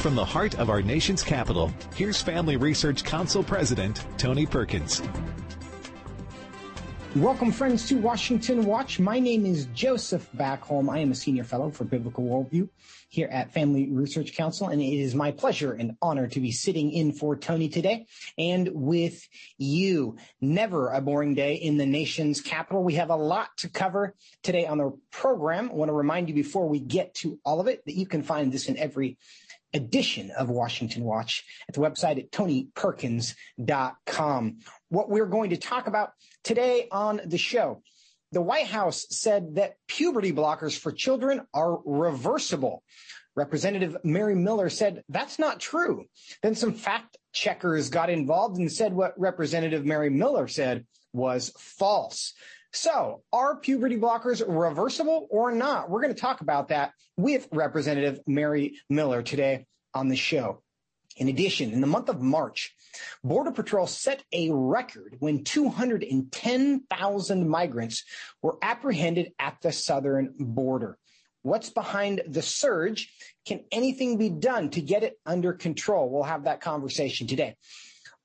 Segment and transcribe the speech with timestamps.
[0.00, 5.02] From the heart of our nation's capital, here's Family Research Council President Tony Perkins.
[7.16, 8.98] Welcome, friends, to Washington Watch.
[8.98, 10.88] My name is Joseph Backholm.
[10.88, 12.70] I am a senior fellow for biblical worldview
[13.10, 16.92] here at Family Research Council, and it is my pleasure and honor to be sitting
[16.92, 18.06] in for Tony today
[18.38, 20.16] and with you.
[20.40, 22.82] Never a boring day in the nation's capital.
[22.82, 25.68] We have a lot to cover today on the program.
[25.68, 28.22] I want to remind you before we get to all of it that you can
[28.22, 29.18] find this in every
[29.72, 34.58] edition of Washington Watch at the website at tonyperkins.com.
[34.88, 36.10] What we're going to talk about
[36.42, 37.82] today on the show.
[38.32, 42.84] The White House said that puberty blockers for children are reversible.
[43.36, 46.04] Representative Mary Miller said that's not true.
[46.42, 52.34] Then some fact checkers got involved and said what Representative Mary Miller said was false.
[52.72, 55.90] So are puberty blockers reversible or not?
[55.90, 60.62] We're going to talk about that with Representative Mary Miller today on the show.
[61.16, 62.72] In addition, in the month of March,
[63.24, 68.04] Border Patrol set a record when 210,000 migrants
[68.40, 70.96] were apprehended at the southern border.
[71.42, 73.12] What's behind the surge?
[73.46, 76.08] Can anything be done to get it under control?
[76.08, 77.56] We'll have that conversation today.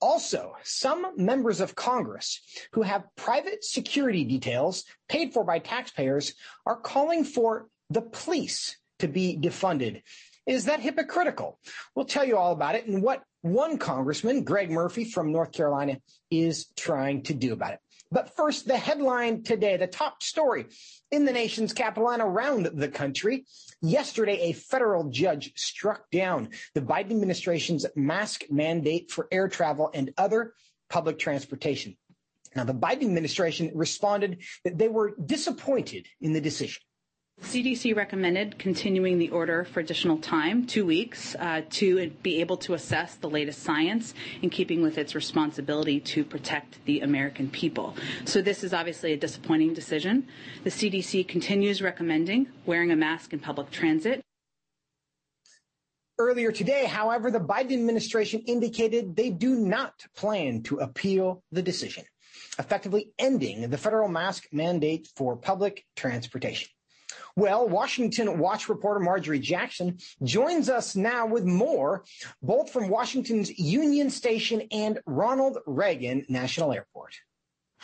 [0.02, 2.42] Also, some members of Congress
[2.74, 6.34] who have private security details paid for by taxpayers
[6.66, 10.02] are calling for the police to be defunded.
[10.46, 11.60] Is that hypocritical?
[11.96, 16.00] We'll tell you all about it and what one congressman, Greg Murphy from North Carolina,
[16.30, 17.80] is trying to do about it.
[18.12, 20.68] But first, the headline today, the top story
[21.12, 23.46] in the nation's capital and around the country.
[23.82, 30.14] Yesterday, a federal judge struck down the Biden administration's mask mandate for air travel and
[30.18, 30.54] other
[30.90, 31.98] public transportation.
[32.56, 36.82] Now, the Biden administration responded that they were disappointed in the decision.
[37.56, 42.74] CDC recommended continuing the order for additional time, two weeks, uh, to be able to
[42.74, 47.96] assess the latest science in keeping with its responsibility to protect the American people.
[48.26, 50.28] So this is obviously a disappointing decision.
[50.64, 54.22] The CDC continues recommending wearing a mask in public transit.
[56.18, 62.06] Earlier today, however, the Biden administration indicated they do not plan to appeal the decision,
[62.58, 66.70] effectively ending the federal mask mandate for public transportation.
[67.38, 72.06] Well, Washington Watch reporter Marjorie Jackson joins us now with more,
[72.42, 77.16] both from Washington's Union Station and Ronald Reagan National Airport.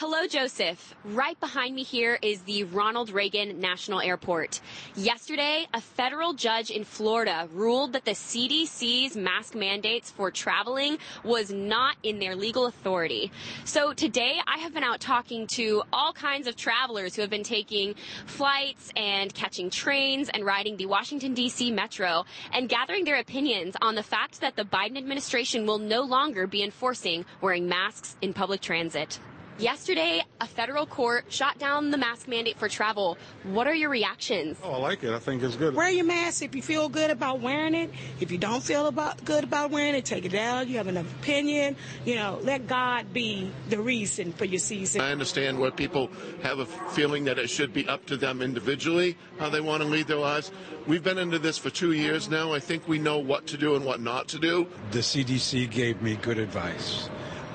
[0.01, 0.95] Hello, Joseph.
[1.05, 4.59] Right behind me here is the Ronald Reagan National Airport.
[4.95, 11.51] Yesterday, a federal judge in Florida ruled that the CDC's mask mandates for traveling was
[11.51, 13.31] not in their legal authority.
[13.63, 17.43] So today, I have been out talking to all kinds of travelers who have been
[17.43, 17.93] taking
[18.25, 21.69] flights and catching trains and riding the Washington, D.C.
[21.69, 26.47] metro and gathering their opinions on the fact that the Biden administration will no longer
[26.47, 29.19] be enforcing wearing masks in public transit.
[29.61, 33.15] Yesterday, a federal court shot down the mask mandate for travel.
[33.43, 34.57] What are your reactions?
[34.63, 35.13] Oh, I like it.
[35.13, 35.75] I think it's good.
[35.75, 37.91] Wear your mask if you feel good about wearing it.
[38.19, 40.67] If you don't feel about good about wearing it, take it down.
[40.67, 41.75] You have an opinion.
[42.05, 44.99] You know, let God be the reason for your season.
[44.99, 46.09] I understand where people
[46.41, 49.87] have a feeling that it should be up to them individually how they want to
[49.87, 50.51] lead their lives.
[50.87, 52.51] We've been into this for two years now.
[52.51, 54.67] I think we know what to do and what not to do.
[54.89, 57.09] The CDC gave me good advice.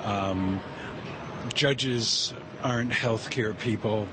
[0.05, 0.61] Um,
[1.53, 4.07] judges aren't healthcare people.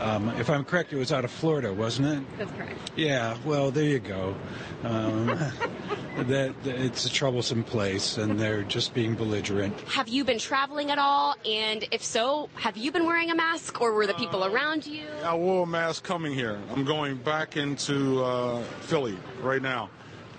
[0.00, 2.38] Um, if I'm correct, it was out of Florida, wasn't it?
[2.38, 2.90] That's correct.
[2.96, 3.36] Yeah.
[3.44, 4.34] Well, there you go.
[4.82, 5.26] Um,
[6.16, 9.78] that, that, it's a troublesome place, and they're just being belligerent.
[9.82, 11.34] Have you been traveling at all?
[11.44, 14.86] And if so, have you been wearing a mask, or were the people uh, around
[14.86, 15.04] you?
[15.22, 16.58] I wore a mask coming here.
[16.70, 19.90] I'm going back into uh, Philly right now,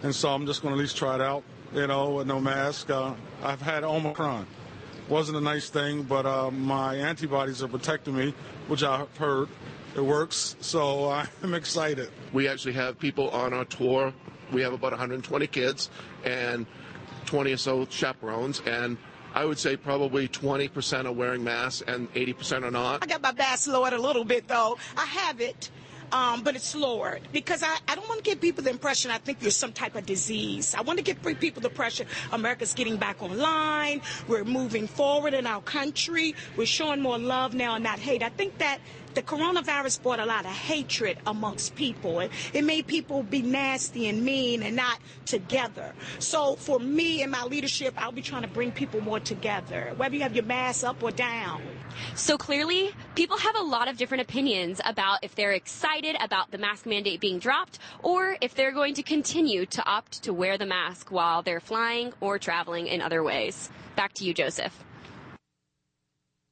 [0.01, 1.43] and so I'm just going to at least try it out.
[1.73, 2.89] You know, with no mask.
[2.89, 3.13] Uh,
[3.43, 4.45] I've had Omicron
[5.11, 8.33] wasn't a nice thing, but uh, my antibodies are protecting me,
[8.69, 9.49] which I've heard.
[9.93, 11.09] It works, so
[11.43, 12.09] I'm excited.
[12.31, 14.13] We actually have people on our tour.
[14.53, 15.89] We have about 120 kids
[16.23, 16.65] and
[17.25, 18.97] 20 or so chaperones, and
[19.33, 23.03] I would say probably 20% are wearing masks and 80% are not.
[23.03, 24.77] I got my mask lowered a little bit, though.
[24.95, 25.71] I have it
[26.11, 29.17] um, but it's lowered because I, I don't want to give people the impression I
[29.17, 30.75] think there's some type of disease.
[30.75, 34.01] I want to give people the impression America's getting back online.
[34.27, 36.35] We're moving forward in our country.
[36.57, 38.23] We're showing more love now and not hate.
[38.23, 38.79] I think that
[39.15, 42.19] the coronavirus brought a lot of hatred amongst people.
[42.19, 45.93] It, it made people be nasty and mean and not together.
[46.19, 50.15] So for me and my leadership, I'll be trying to bring people more together, whether
[50.15, 51.61] you have your mask up or down.
[52.15, 56.57] So clearly, people have a lot of different opinions about if they're excited about the
[56.57, 60.65] mask mandate being dropped or if they're going to continue to opt to wear the
[60.65, 63.69] mask while they're flying or traveling in other ways.
[63.95, 64.73] Back to you, Joseph.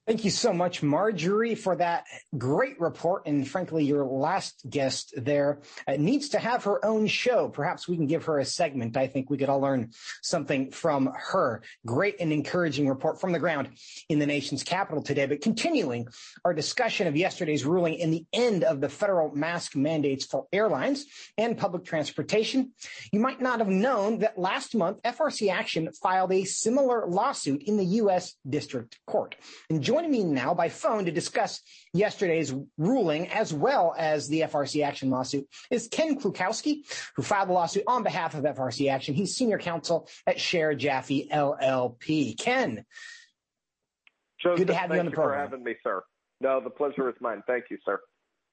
[0.10, 3.28] Thank you so much, Marjorie, for that great report.
[3.28, 7.48] And frankly, your last guest there uh, needs to have her own show.
[7.48, 8.98] Perhaps we can give her a segment.
[8.98, 9.92] I think we could all learn
[10.24, 11.62] something from her.
[11.86, 13.70] Great and encouraging report from the ground
[14.10, 15.28] in the nation's capital today.
[15.28, 16.08] But continuing
[16.44, 21.06] our discussion of yesterday's ruling in the end of the federal mask mandates for airlines
[21.38, 22.72] and public transportation,
[23.12, 27.78] you might not have known that last month, FRC Action filed a similar lawsuit in
[27.78, 28.34] the U.S.
[28.50, 29.36] District Court.
[29.70, 31.60] And Joining me now by phone to discuss
[31.92, 36.84] yesterday's ruling as well as the FRC Action lawsuit is Ken Klukowski,
[37.18, 39.14] who filed the lawsuit on behalf of FRC Action.
[39.14, 42.40] He's senior counsel at Schaerr Jaffe LLP.
[42.40, 42.86] Ken,
[44.42, 45.40] Joseph, good to have you on the program.
[45.40, 46.02] thank for having me, sir.
[46.40, 47.44] No, the pleasure is mine.
[47.46, 48.00] Thank you, sir.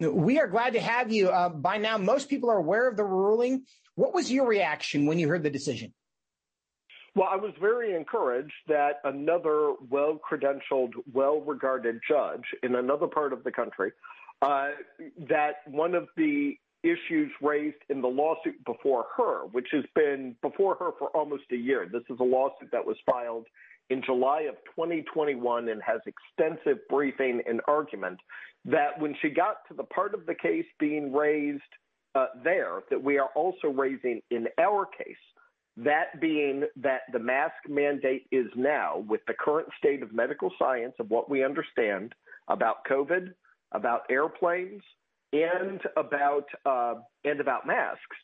[0.00, 1.28] We are glad to have you.
[1.28, 3.66] Uh, by now, most people are aware of the ruling.
[3.94, 5.94] What was your reaction when you heard the decision?
[7.16, 13.32] Well, I was very encouraged that another well credentialed, well regarded judge in another part
[13.32, 13.92] of the country,
[14.42, 14.72] uh,
[15.26, 20.74] that one of the issues raised in the lawsuit before her, which has been before
[20.74, 23.46] her for almost a year, this is a lawsuit that was filed
[23.88, 28.18] in July of 2021 and has extensive briefing and argument,
[28.66, 31.62] that when she got to the part of the case being raised
[32.14, 35.16] uh, there, that we are also raising in our case
[35.76, 40.94] that being that the mask mandate is now, with the current state of medical science
[40.98, 42.14] of what we understand
[42.48, 43.34] about COVID,
[43.72, 44.82] about airplanes,
[45.32, 46.94] and about uh,
[47.24, 48.16] and about masks,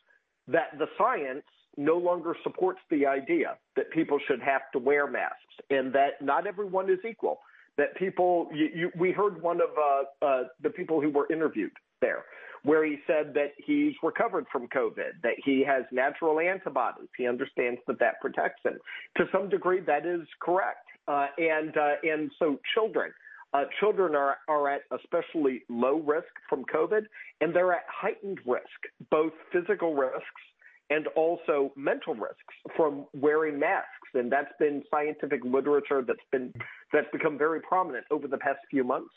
[0.47, 1.43] that the science
[1.77, 5.37] no longer supports the idea that people should have to wear masks,
[5.69, 7.39] and that not everyone is equal.
[7.77, 11.71] That people, you, you, we heard one of uh, uh, the people who were interviewed
[12.01, 12.23] there
[12.63, 17.09] where he said that he's recovered from COVID, that he has natural antibodies.
[17.17, 18.77] He understands that that protects him.
[19.17, 20.87] To some degree, that is correct.
[21.07, 23.11] Uh, and uh, and so children.
[23.53, 27.03] Uh, children are, are at especially low risk from COVID,
[27.39, 28.65] and they're at heightened risk,
[29.11, 30.41] both physical risks
[30.89, 33.87] and also mental risks from wearing masks.
[34.13, 36.53] And that's been scientific literature that's been
[36.91, 39.13] that's become very prominent over the past few months.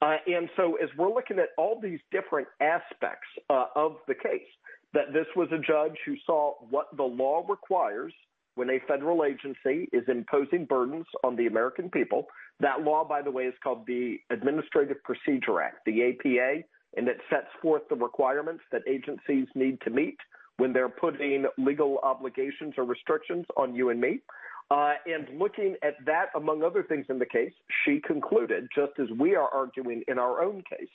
[0.00, 4.46] Uh, and so, as we're looking at all these different aspects uh, of the case,
[4.94, 8.12] that this was a judge who saw what the law requires
[8.54, 12.26] when a federal agency is imposing burdens on the American people.
[12.60, 16.64] That law, by the way, is called the Administrative Procedure Act, the APA,
[16.96, 20.16] and it sets forth the requirements that agencies need to meet
[20.56, 24.20] when they're putting legal obligations or restrictions on you and me.
[24.70, 27.52] Uh, and looking at that, among other things in the case,
[27.84, 30.90] she concluded, just as we are arguing in our own case,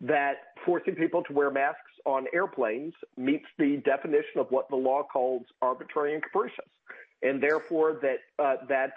[0.00, 0.34] that
[0.66, 5.44] forcing people to wear masks on airplanes meets the definition of what the law calls
[5.62, 6.68] arbitrary and capricious,
[7.22, 8.92] and therefore that uh, that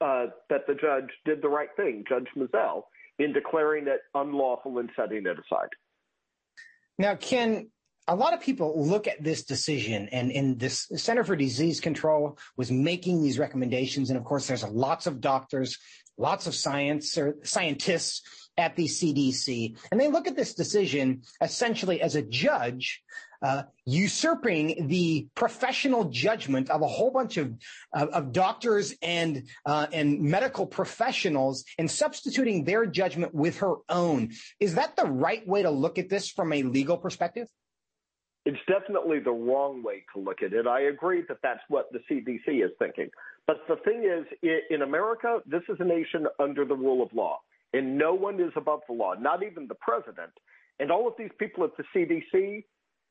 [0.00, 2.84] uh, that the judge did the right thing, Judge Mizelle,
[3.18, 5.70] in declaring it unlawful and setting it aside.
[6.98, 7.68] Now, Ken,
[8.08, 12.38] a lot of people look at this decision and in this Center for Disease Control
[12.56, 14.10] was making these recommendations.
[14.10, 15.78] And of course, there's lots of doctors,
[16.16, 18.22] lots of science or scientists
[18.56, 19.76] at the CDC.
[19.90, 23.02] And they look at this decision essentially as a judge
[23.42, 27.52] uh, usurping the professional judgment of a whole bunch of,
[27.92, 34.30] of, of doctors and, uh, and medical professionals and substituting their judgment with her own.
[34.58, 37.48] Is that the right way to look at this from a legal perspective?
[38.46, 40.68] It's definitely the wrong way to look at it.
[40.68, 43.10] I agree that that's what the CDC is thinking.
[43.46, 44.24] But the thing is,
[44.70, 47.40] in America, this is a nation under the rule of law,
[47.72, 50.30] and no one is above the law, not even the president.
[50.78, 52.64] And all of these people at the CDC,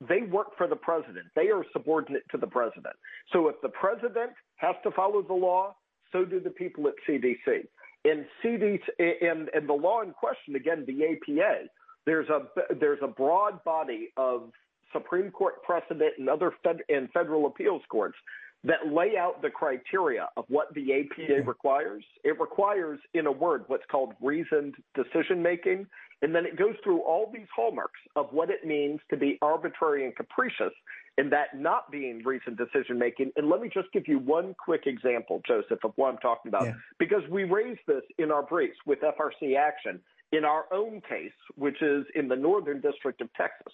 [0.08, 1.26] they work for the president.
[1.36, 2.96] They are subordinate to the president.
[3.34, 5.76] So if the president has to follow the law,
[6.14, 7.68] so do the people at CDC.
[8.06, 11.64] And CDC and, and the law in question, again, the APA,
[12.06, 12.44] there's a
[12.80, 14.52] there's a broad body of
[14.94, 18.18] Supreme Court precedent and other fed- and federal appeals courts
[18.64, 21.48] that lay out the criteria of what the APA mm-hmm.
[21.48, 22.04] requires.
[22.24, 25.86] It requires, in a word, what's called reasoned decision making.
[26.22, 30.06] And then it goes through all these hallmarks of what it means to be arbitrary
[30.06, 30.74] and capricious
[31.18, 33.32] and that not being reasoned decision making.
[33.36, 36.66] And let me just give you one quick example, Joseph, of what I'm talking about,
[36.66, 36.74] yeah.
[36.98, 40.00] because we raised this in our briefs with FRC Action
[40.32, 43.74] in our own case, which is in the Northern District of Texas.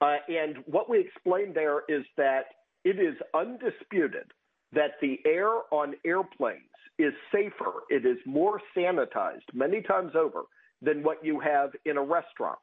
[0.00, 2.44] Uh, and what we explained there is that
[2.84, 4.30] it is undisputed
[4.72, 6.62] that the air on airplanes
[6.98, 10.42] is safer, it is more sanitized many times over
[10.82, 12.58] than what you have in a restaurant.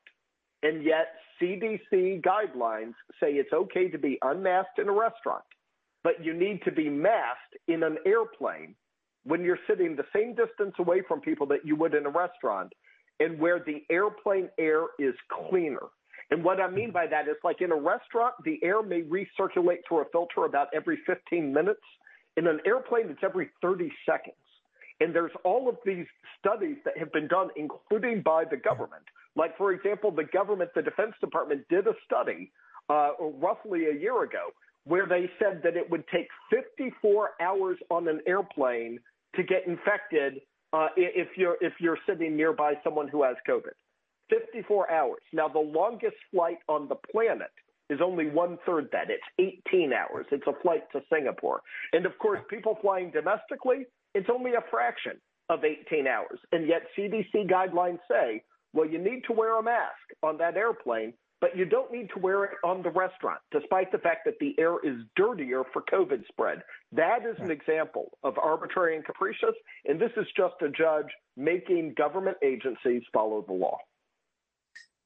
[0.64, 1.08] And yet,
[1.42, 5.44] CDC guidelines say it's okay to be unmasked in a restaurant,
[6.04, 8.76] but you need to be masked in an airplane
[9.26, 12.72] when you're sitting the same distance away from people that you would in a restaurant
[13.20, 15.14] and where the airplane air is
[15.50, 15.88] cleaner.
[16.32, 19.80] And what I mean by that is like in a restaurant, the air may recirculate
[19.88, 21.82] through a filter about every 15 minutes.
[22.38, 24.36] In an airplane, it's every 30 seconds.
[25.00, 26.06] And there's all of these
[26.40, 29.04] studies that have been done, including by the government.
[29.36, 32.52] Like, for example, the government, the Defense Department did a study
[32.90, 34.50] uh, roughly a year ago
[34.86, 39.00] where they said that it would take 54 hours on an airplane
[39.36, 40.42] to get infected
[40.74, 43.74] uh, if you're if you're sitting nearby someone who has COVID.
[44.30, 45.22] 54 hours.
[45.34, 47.52] Now, the longest flight on the planet
[47.90, 49.10] is only one third that.
[49.10, 50.26] It's 18 hours.
[50.32, 51.62] It's a flight to Singapore.
[51.94, 55.14] And of course, people flying domestically, it's only a fraction
[55.50, 56.40] of 18 hours.
[56.52, 61.14] And yet, CDC guidelines say, well, you need to wear a mask on that airplane,
[61.42, 64.56] but you don't need to wear it on the restaurant, despite the fact that the
[64.58, 66.64] air is dirtier for COVID spread.
[66.92, 69.56] That is an example of arbitrary and capricious.
[69.86, 73.78] And this is just a judge making government agencies follow the law.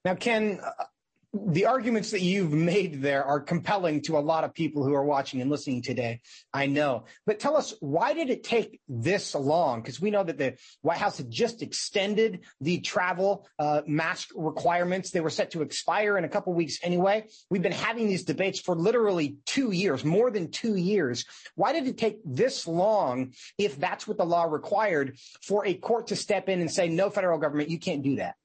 [0.06, 0.86] Now, Ken, uh,
[1.32, 5.04] the arguments that you've made there are compelling to a lot of people who are
[5.04, 6.22] watching and listening today.
[6.52, 7.06] I know.
[7.28, 9.82] But tell us, why did it take this long?
[9.82, 15.12] Because we know that the White House had just extended the travel uh, mask requirements.
[15.12, 17.28] They were set to expire in a couple weeks anyway.
[17.52, 21.26] We've been having these debates for literally two years, more than two years.
[21.54, 26.08] Why did it take this long, if that's what the law required, for a court
[26.08, 28.36] to step in and say, no, federal government, you can't do that?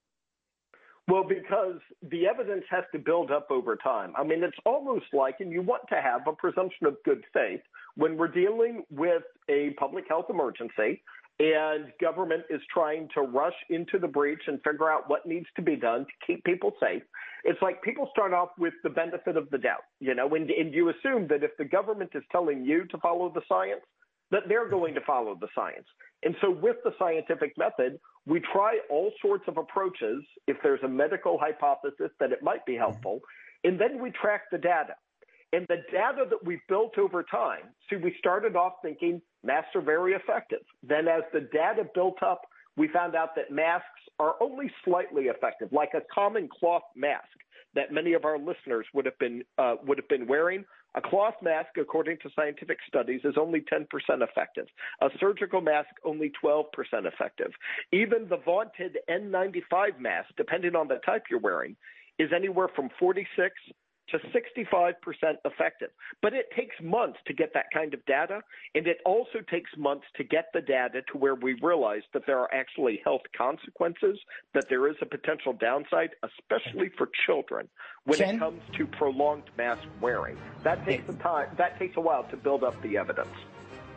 [1.06, 1.80] Well, because
[2.10, 4.14] the evidence has to build up over time.
[4.16, 7.60] I mean, it's almost like, and you want to have a presumption of good faith
[7.96, 11.02] when we're dealing with a public health emergency
[11.40, 15.62] and government is trying to rush into the breach and figure out what needs to
[15.62, 17.02] be done to keep people safe.
[17.42, 20.72] It's like people start off with the benefit of the doubt, you know, and, and
[20.72, 23.82] you assume that if the government is telling you to follow the science,
[24.30, 25.86] that they're going to follow the science.
[26.22, 30.88] And so with the scientific method, we try all sorts of approaches if there's a
[30.88, 33.20] medical hypothesis that it might be helpful,
[33.64, 34.94] and then we track the data.
[35.52, 39.82] And the data that we've built over time, see, we started off thinking masks are
[39.82, 40.60] very effective.
[40.82, 42.42] Then as the data built up,
[42.76, 43.86] we found out that masks
[44.18, 47.28] are only slightly effective, like a common cloth mask
[47.74, 50.64] that many of our listeners would have been uh, would have been wearing
[50.94, 53.86] a cloth mask, according to scientific studies, is only 10%
[54.22, 54.66] effective.
[55.00, 56.64] A surgical mask, only 12%
[57.04, 57.50] effective.
[57.92, 61.76] Even the vaunted N95 mask, depending on the type you're wearing,
[62.18, 63.54] is anywhere from 46
[64.10, 64.94] to 65%
[65.44, 65.90] effective.
[66.22, 68.40] But it takes months to get that kind of data,
[68.74, 72.38] and it also takes months to get the data to where we realize that there
[72.38, 74.18] are actually health consequences,
[74.52, 77.68] that there is a potential downside, especially for children,
[78.04, 78.36] when Ken?
[78.36, 80.36] it comes to prolonged mask wearing.
[80.62, 81.48] That takes a time.
[81.56, 83.34] That takes a while to build up the evidence.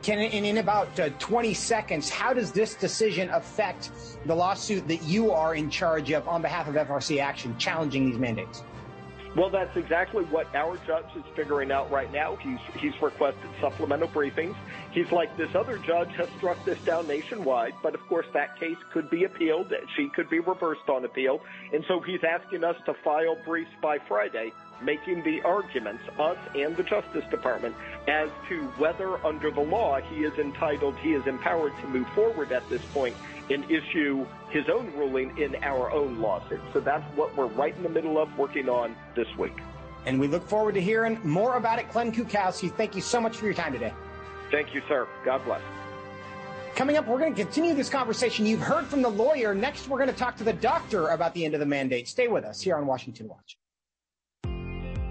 [0.03, 3.91] Ken, in, in about uh, 20 seconds, how does this decision affect
[4.25, 8.19] the lawsuit that you are in charge of on behalf of FRC Action challenging these
[8.19, 8.63] mandates?
[9.37, 12.37] Well, that's exactly what our judge is figuring out right now.
[12.41, 14.55] He's he's requested supplemental briefings.
[14.93, 18.77] He's like this other judge has struck this down nationwide, but of course that case
[18.91, 19.71] could be appealed.
[19.95, 21.39] She could be reversed on appeal,
[21.71, 26.75] and so he's asking us to file briefs by Friday, making the arguments, us and
[26.75, 27.75] the Justice Department,
[28.07, 32.51] as to whether under the law he is entitled, he is empowered to move forward
[32.51, 33.15] at this point
[33.49, 36.61] and issue his own ruling in our own lawsuit.
[36.73, 39.57] So that's what we're right in the middle of working on this week.
[40.05, 41.91] And we look forward to hearing more about it.
[41.91, 43.93] Ken Klukowski, thank you so much for your time today.
[44.51, 45.07] Thank you, sir.
[45.25, 45.61] God bless.
[46.75, 48.45] Coming up, we're going to continue this conversation.
[48.45, 49.55] You've heard from the lawyer.
[49.55, 52.07] Next, we're going to talk to the doctor about the end of the mandate.
[52.07, 53.57] Stay with us here on Washington Watch.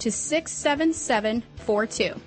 [0.00, 2.20] to 67742.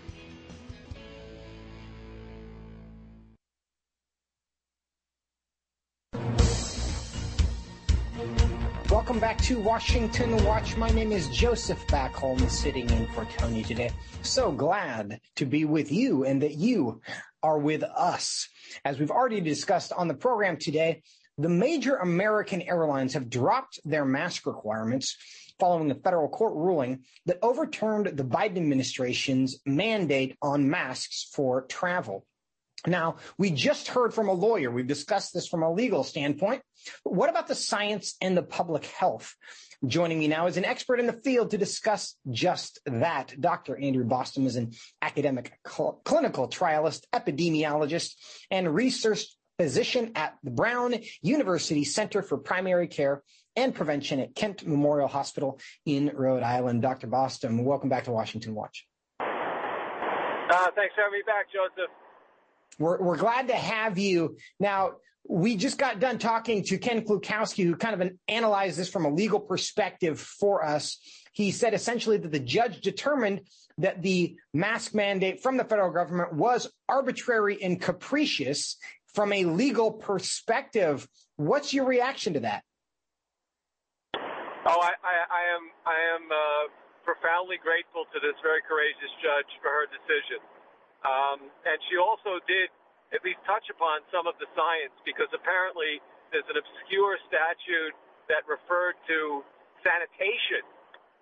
[8.90, 10.76] Welcome back to Washington Watch.
[10.76, 13.92] My name is Joseph Backholm, sitting in for Tony today.
[14.24, 17.02] So glad to be with you and that you
[17.44, 18.50] are with us.
[18.84, 21.02] As we've already discussed on the program today,
[21.40, 25.16] the major American airlines have dropped their mask requirements
[25.58, 32.26] following a federal court ruling that overturned the Biden administration's mandate on masks for travel.
[32.86, 34.72] Now, we just heard from a lawyer.
[34.72, 36.62] We've discussed this from a legal standpoint.
[37.04, 39.36] But what about the science and the public health?
[39.86, 43.34] Joining me now is an expert in the field to discuss just that.
[43.40, 43.78] Dr.
[43.78, 48.16] Andrew Bostom is an academic cl- clinical trialist, epidemiologist,
[48.52, 49.26] and research
[49.60, 53.24] physician at the Brown University Center for Primary Care
[53.58, 56.82] and Prevention at Kent Memorial Hospital in Rhode Island.
[56.82, 57.08] Dr.
[57.08, 58.88] Bostom, welcome back to Washington Watch.
[59.20, 59.26] Uh,
[60.76, 61.92] thanks for having me back, Joseph.
[62.80, 64.38] We're, we're glad to have you.
[64.62, 64.94] Now,
[65.28, 69.14] we just got done talking to Ken Klukowski, who kind of analyzed this from a
[69.14, 70.98] legal perspective for us.
[71.34, 73.42] He said essentially that the judge determined
[73.78, 78.78] that the mask mandate from the federal government was arbitrary and capricious
[79.14, 81.08] from a legal perspective.
[81.38, 82.64] What's your reaction to that?
[84.16, 86.66] Oh, I, I, I am I am uh,
[87.08, 90.44] profoundly grateful to this very courageous judge for her decision.
[91.02, 92.70] Um, and she also did
[93.16, 97.96] at least touch upon some of the science because apparently there's an obscure statute
[98.30, 99.42] that referred to
[99.82, 100.62] sanitation.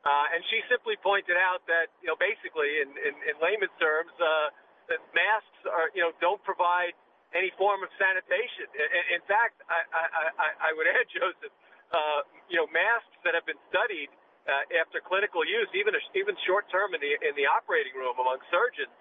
[0.04, 4.12] Uh, and she simply pointed out that, you know, basically in, in, in layman's terms,
[4.20, 4.52] uh,
[4.92, 6.96] that masks are, you know, don't provide
[7.38, 8.68] any form of sanitation.
[8.74, 10.04] In, in fact, I, I,
[10.36, 11.54] I, I would add, Joseph,
[11.94, 14.10] uh, you know, masks that have been studied
[14.50, 18.42] uh, after clinical use, even even short term in the in the operating room among
[18.50, 18.92] surgeons,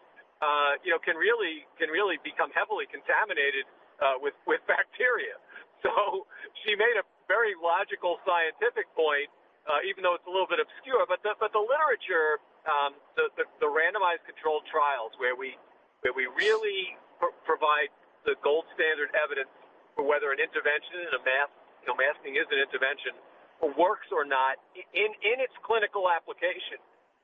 [0.44, 3.64] uh, you know, can really can really become heavily contaminated
[4.03, 5.38] uh, with with bacteria.
[5.87, 6.27] So
[6.64, 9.31] she made a very logical scientific point,
[9.70, 11.07] uh, even though it's a little bit obscure.
[11.09, 15.57] But the but the literature, um, the, the the randomized controlled trials where we
[16.03, 17.90] where we really pr- provide
[18.27, 19.51] the gold standard evidence
[19.95, 23.15] for whether an intervention in a mask, you know, masking is an intervention,
[23.62, 26.77] or works or not in in its clinical application,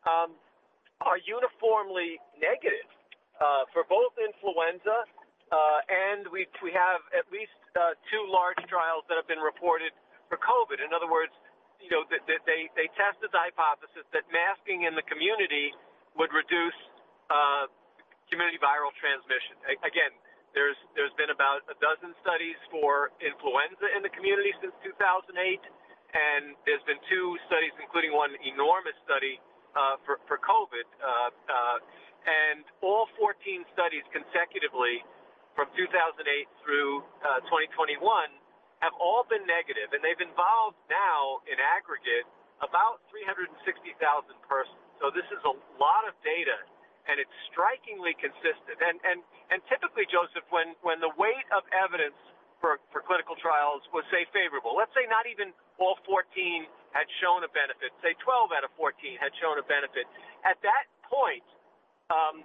[0.09, 0.33] um,
[1.05, 2.89] are uniformly negative
[3.43, 5.05] uh, for both influenza,
[5.53, 9.93] uh, and we we have at least uh, two large trials that have been reported
[10.31, 10.81] for COVID.
[10.81, 11.35] In other words,
[11.83, 15.75] you know, they they, they tested the hypothesis that masking in the community
[16.17, 16.79] would reduce
[17.29, 17.67] uh,
[18.33, 19.59] community viral transmission.
[19.69, 20.13] A- again,
[20.53, 26.53] there's there's been about a dozen studies for influenza in the community since 2008, and
[26.69, 29.41] there's been two studies, including one enormous study
[29.73, 30.87] uh, for, for COVID.
[31.01, 31.79] Uh, uh,
[32.23, 33.35] and all 14
[33.75, 35.03] studies consecutively
[35.59, 36.23] from 2008
[36.63, 37.99] through uh, 2021
[38.79, 42.27] have all been negative, and they've involved now, in aggregate,
[42.63, 43.95] about 360,000
[44.47, 44.83] persons.
[44.99, 46.63] So this is a lot of data,
[47.11, 48.79] and it's strikingly consistent.
[48.79, 49.19] And and
[49.51, 52.19] and typically, Joseph, when when the weight of evidence
[52.63, 55.51] for for clinical trials was say favorable, let's say not even
[55.83, 56.23] all 14
[56.95, 60.05] had shown a benefit, say 12 out of 14 had shown a benefit.
[60.45, 61.45] At that point,
[62.13, 62.45] um,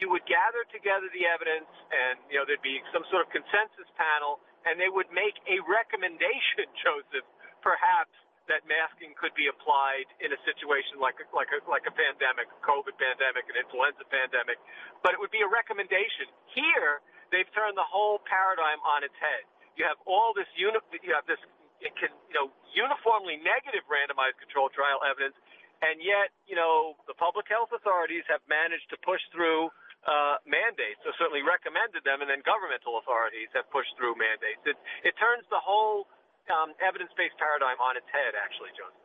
[0.00, 3.86] you would gather together the evidence, and you know there'd be some sort of consensus
[3.94, 7.26] panel, and they would make a recommendation, Joseph,
[7.62, 8.14] perhaps
[8.46, 12.48] that masking could be applied in a situation like a, like a like a pandemic,
[12.60, 14.60] COVID pandemic, an influenza pandemic,
[15.00, 16.28] but it would be a recommendation.
[16.52, 17.00] Here,
[17.32, 19.48] they've turned the whole paradigm on its head.
[19.80, 21.40] You have all this uni- you have this
[21.80, 25.36] can, you know uniformly negative randomized controlled trial evidence,
[25.80, 29.72] and yet you know the public health authorities have managed to push through
[30.04, 34.60] uh, mandates, or certainly recommended them, and then governmental authorities have pushed through mandates.
[34.68, 36.06] It, it turns the whole
[36.50, 39.04] um, evidence-based paradigm on its head, actually, Joseph.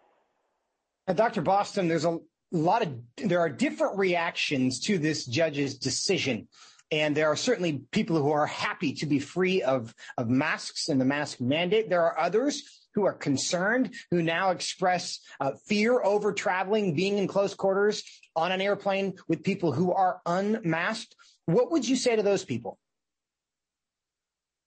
[1.08, 1.42] Now, Dr.
[1.42, 2.20] Bostom, there's a
[2.52, 6.48] lot of there are different reactions to this judge's decision.
[6.92, 11.00] And there are certainly people who are happy to be free of, of masks and
[11.00, 11.90] the mask mandate.
[11.90, 17.28] There are others who are concerned, who now express uh, fear over traveling, being in
[17.28, 18.04] close quarters
[18.36, 21.16] on an airplane with people who are unmasked.
[21.46, 22.80] What would you say to those people?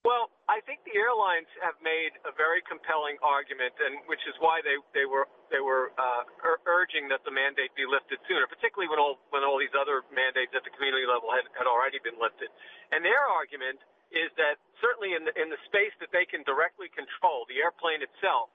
[0.04, 4.60] Well, I think the airlines have made a very compelling argument, and which is why
[4.60, 8.92] they they were they were uh, ur- urging that the mandate be lifted sooner, particularly
[8.92, 12.20] when all when all these other mandates at the community level had, had already been
[12.20, 12.52] lifted.
[12.92, 13.80] And their argument
[14.12, 18.04] is that certainly in the in the space that they can directly control, the airplane
[18.04, 18.52] itself,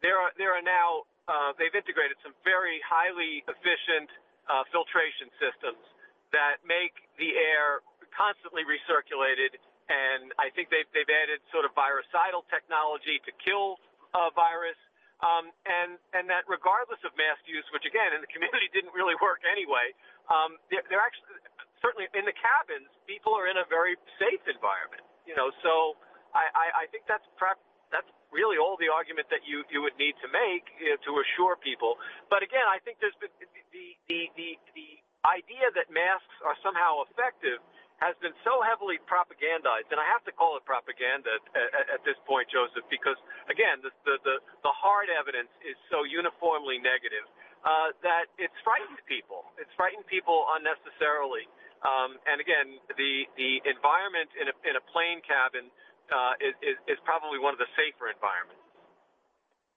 [0.00, 4.08] there are there are now uh, they've integrated some very highly efficient
[4.48, 5.84] uh, filtration systems
[6.32, 7.84] that make the air
[8.16, 13.80] constantly recirculated and I think they've they've added sort of virucidal technology to kill
[14.16, 14.78] uh, virus.
[15.22, 19.16] Um, and and that regardless of mask use, which again in the community didn't really
[19.22, 19.94] work anyway,
[20.28, 21.38] um, they're, they're actually
[21.80, 22.90] certainly in the cabins.
[23.08, 25.52] People are in a very safe environment, you know.
[25.62, 25.96] So
[26.34, 27.60] I, I, I think that's prep,
[27.94, 31.10] that's really all the argument that you you would need to make you know, to
[31.22, 31.96] assure people.
[32.28, 33.32] But again, I think there's been
[33.70, 34.88] the the the, the
[35.24, 37.64] idea that masks are somehow effective
[38.02, 42.02] has been so heavily propagandized, and I have to call it propaganda at, at, at
[42.02, 47.24] this point, Joseph, because again, the, the, the, the hard evidence is so uniformly negative
[47.64, 49.46] uh, that it's frightened people.
[49.56, 51.46] It's frightened people unnecessarily.
[51.84, 55.68] Um, and again, the the environment in a in a plane cabin
[56.08, 58.63] uh, is, is is probably one of the safer environments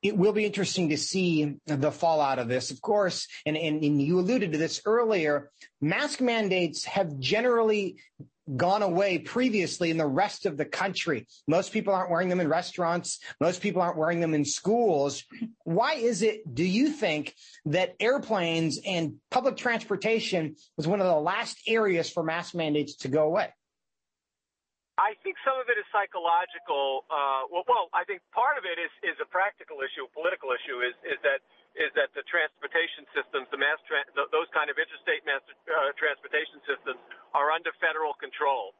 [0.01, 2.71] it will be interesting to see the fallout of this.
[2.71, 5.49] Of course, and, and, and, you alluded to this earlier,
[5.81, 7.97] mask mandates have generally
[8.55, 11.27] gone away previously in the rest of the country.
[11.47, 13.19] Most people aren't wearing them in restaurants.
[13.41, 15.23] Most people aren't wearing them in schools.
[15.63, 21.19] Why is it, do you think, that airplanes and public transportation was one of the
[21.19, 23.49] last areas for mask mandates to go away?
[24.97, 27.05] I think some of it is psychological.
[27.05, 30.49] Uh, well, well, I think part of it is, is a practical issue, a political
[30.49, 30.81] issue.
[30.81, 31.45] Is is that
[31.77, 36.57] is that the transportation systems, the mass, tra- those kind of interstate mass uh, transportation
[36.65, 36.97] systems,
[37.37, 38.73] are under federal control.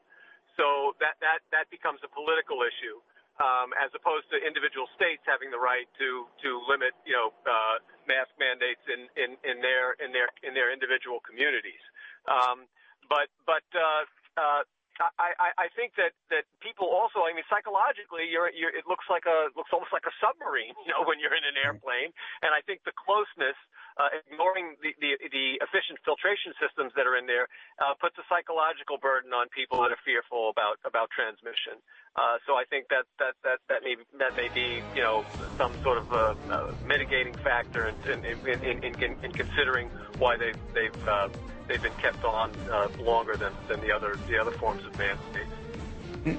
[0.58, 2.98] So that that that becomes a political issue,
[3.38, 7.78] um, as opposed to individual states having the right to to limit, you know, uh,
[8.10, 11.78] mask mandates in, in, in their in their in their individual communities.
[12.26, 12.66] Um,
[13.06, 14.02] but but uh,
[14.34, 14.62] uh,
[14.98, 19.30] I, I, think that, that people also, I mean, psychologically, you're, you're, it looks like
[19.30, 22.10] a, looks almost like a submarine, you know, when you're in an airplane.
[22.42, 23.54] And I think the closeness,
[23.94, 27.46] uh, ignoring the, the, the efficient filtration systems that are in there,
[27.78, 31.78] uh, puts a psychological burden on people that are fearful about, about transmission.
[32.18, 35.22] Uh, so I think that, that, that, that may, that may be, you know,
[35.54, 38.34] some sort of, uh, uh mitigating factor in, in,
[38.66, 41.30] in, in, in considering why they've, they've, uh,
[41.68, 45.50] they've been kept on uh, longer than, than the other the other forms of mandates.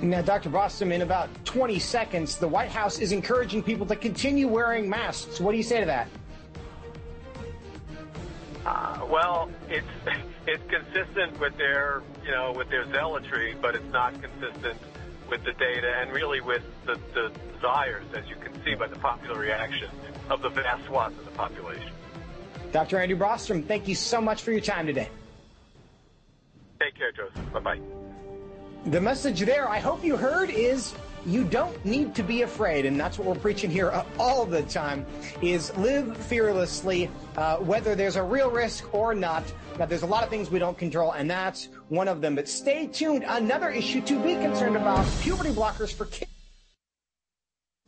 [0.01, 0.49] Now, Dr.
[0.49, 5.39] Bostom, in about 20 seconds, the White House is encouraging people to continue wearing masks.
[5.39, 6.07] What do you say to that?
[8.65, 9.87] Uh, well, it's
[10.47, 14.77] it's consistent with their you know with their zealotry, but it's not consistent
[15.29, 18.95] with the data and really with the, the desires, as you can see by the
[18.97, 19.89] popular reaction
[20.29, 21.91] of the vast swath of the population.
[22.71, 22.99] Dr.
[22.99, 25.09] Andrew Bostom, thank you so much for your time today.
[26.79, 27.53] Take care, Joseph.
[27.53, 27.79] Bye bye.
[28.85, 32.97] The message there, I hope you heard, is you don't need to be afraid, and
[32.97, 35.05] that's what we're preaching here all the time,
[35.41, 39.43] is live fearlessly, uh, whether there's a real risk or not.
[39.77, 42.35] Now, there's a lot of things we don't control, and that's one of them.
[42.35, 43.25] But stay tuned.
[43.27, 46.28] Another issue to be concerned about, puberty blockers for kids.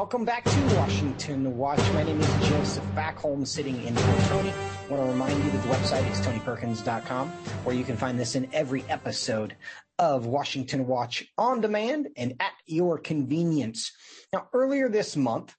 [0.00, 1.78] Welcome back to Washington Watch.
[1.92, 4.48] My name is Joseph Backholm, sitting in for Tony.
[4.48, 7.28] I want to remind you that the website is tonyperkins.com,
[7.64, 9.56] where you can find this in every episode
[9.98, 13.92] of Washington Watch on demand and at your convenience.
[14.32, 15.54] Now, earlier this month,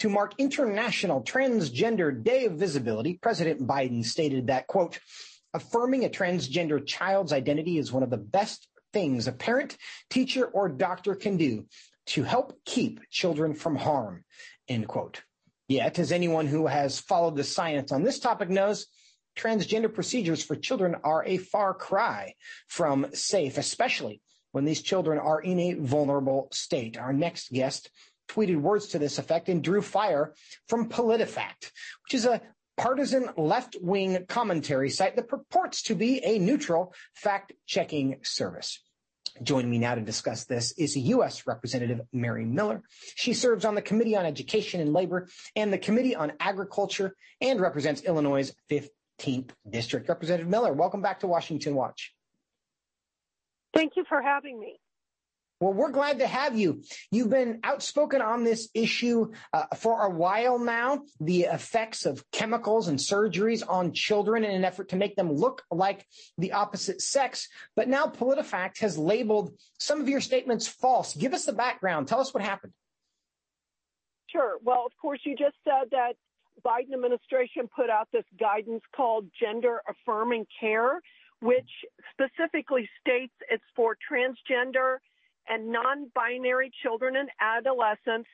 [0.00, 5.00] to mark International Transgender Day of Visibility, President Biden stated that, quote,
[5.54, 9.78] affirming a transgender child's identity is one of the best things a parent,
[10.10, 11.64] teacher, or doctor can do
[12.06, 14.24] to help keep children from harm,
[14.68, 15.22] end quote.
[15.68, 18.86] Yet, as anyone who has followed the science on this topic knows,
[19.36, 22.34] transgender procedures for children are a far cry
[22.68, 24.20] from safe, especially
[24.52, 26.96] when these children are in a vulnerable state.
[26.96, 27.90] Our next guest
[28.28, 30.34] tweeted words to this effect and drew fire
[30.68, 31.70] from PolitiFact,
[32.04, 32.40] which is a
[32.76, 38.80] partisan left wing commentary site that purports to be a neutral fact checking service.
[39.42, 41.46] Joining me now to discuss this is U.S.
[41.46, 42.82] Representative Mary Miller.
[43.14, 47.60] She serves on the Committee on Education and Labor and the Committee on Agriculture and
[47.60, 50.08] represents Illinois' 15th District.
[50.08, 52.14] Representative Miller, welcome back to Washington Watch.
[53.74, 54.78] Thank you for having me.
[55.58, 56.82] Well, we're glad to have you.
[57.10, 62.88] You've been outspoken on this issue uh, for a while now, the effects of chemicals
[62.88, 67.48] and surgeries on children in an effort to make them look like the opposite sex.
[67.74, 71.16] But now PolitiFact has labeled some of your statements false.
[71.16, 72.06] Give us the background.
[72.06, 72.74] Tell us what happened.
[74.28, 74.58] Sure.
[74.62, 76.14] Well, of course, you just said that
[76.62, 81.00] Biden administration put out this guidance called gender affirming care,
[81.40, 81.70] which
[82.12, 84.98] specifically states it's for transgender
[85.48, 88.28] and non binary children and adolescents,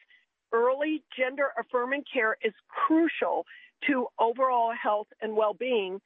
[0.53, 3.47] early gender affirming care is crucial
[3.87, 6.01] to overall health and well being.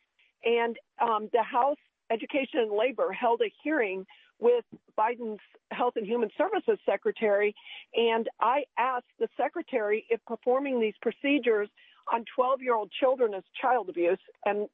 [0.45, 1.77] And um, the House
[2.11, 4.07] Education and Labor held a hearing
[4.39, 4.65] with
[4.99, 5.41] Biden's
[5.71, 7.55] Health and Human Services Secretary,
[7.95, 11.69] and I asked the Secretary if performing these procedures
[12.13, 14.19] on 12 year old children is child abuse.
[14.45, 14.69] And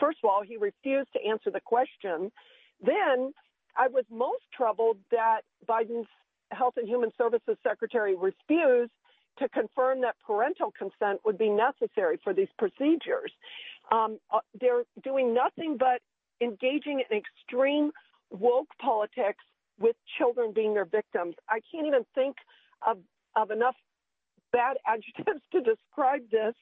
[0.00, 2.32] first of all, he refused to answer the question.
[2.84, 3.32] Then
[3.76, 6.08] I was most troubled that Biden's
[6.50, 8.92] Health and Human Services Secretary refused
[9.38, 13.32] to confirm that parental consent would be necessary for these procedures.
[13.90, 16.00] Um, uh, they're doing nothing but
[16.40, 17.92] engaging in extreme
[18.30, 19.42] woke politics
[19.80, 21.34] with children being their victims.
[21.48, 22.36] I can't even think
[22.86, 22.98] of,
[23.36, 23.76] of enough
[24.52, 26.54] bad adjectives to describe this.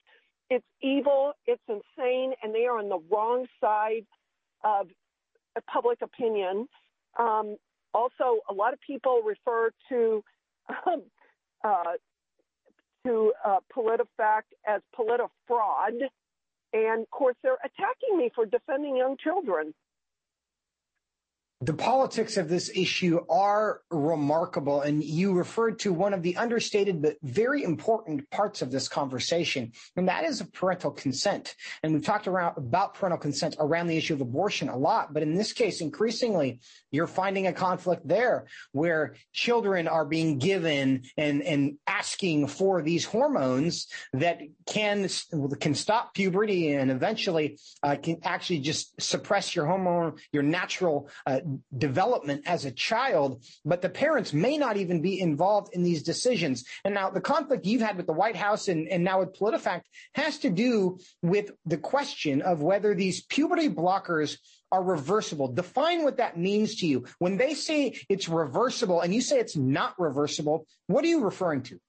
[0.49, 4.07] It's evil, it's insane, and they are on the wrong side
[4.64, 4.88] of
[5.73, 6.68] public opinion.
[7.18, 7.57] Um,
[7.92, 10.25] also, a lot of people refer to
[10.87, 11.03] um,
[11.64, 11.83] uh,
[13.07, 16.03] to uh, PolitiFact as PolitiFraud,
[16.73, 19.75] and of course, they're attacking me for defending young children
[21.62, 24.81] the politics of this issue are remarkable.
[24.81, 29.73] And you referred to one of the understated but very important parts of this conversation,
[29.94, 31.55] and that is parental consent.
[31.83, 35.23] And we've talked around about parental consent around the issue of abortion a lot, but
[35.23, 41.42] in this case, increasingly, you're finding a conflict there where children are being given and,
[41.42, 45.09] and asking for these hormones that can,
[45.61, 51.40] can stop puberty and eventually uh, can actually just suppress your hormone, your natural uh,
[51.77, 56.65] development as a child, but the parents may not even be involved in these decisions.
[56.85, 59.83] And now the conflict you've had with the White House and, and now with PolitiFact
[60.15, 64.39] has to do with the question of whether these puberty blockers
[64.73, 65.49] are reversible.
[65.49, 67.05] Define what that means to you.
[67.19, 71.63] When they say it's reversible and you say it's not reversible, what are you referring
[71.65, 71.81] to?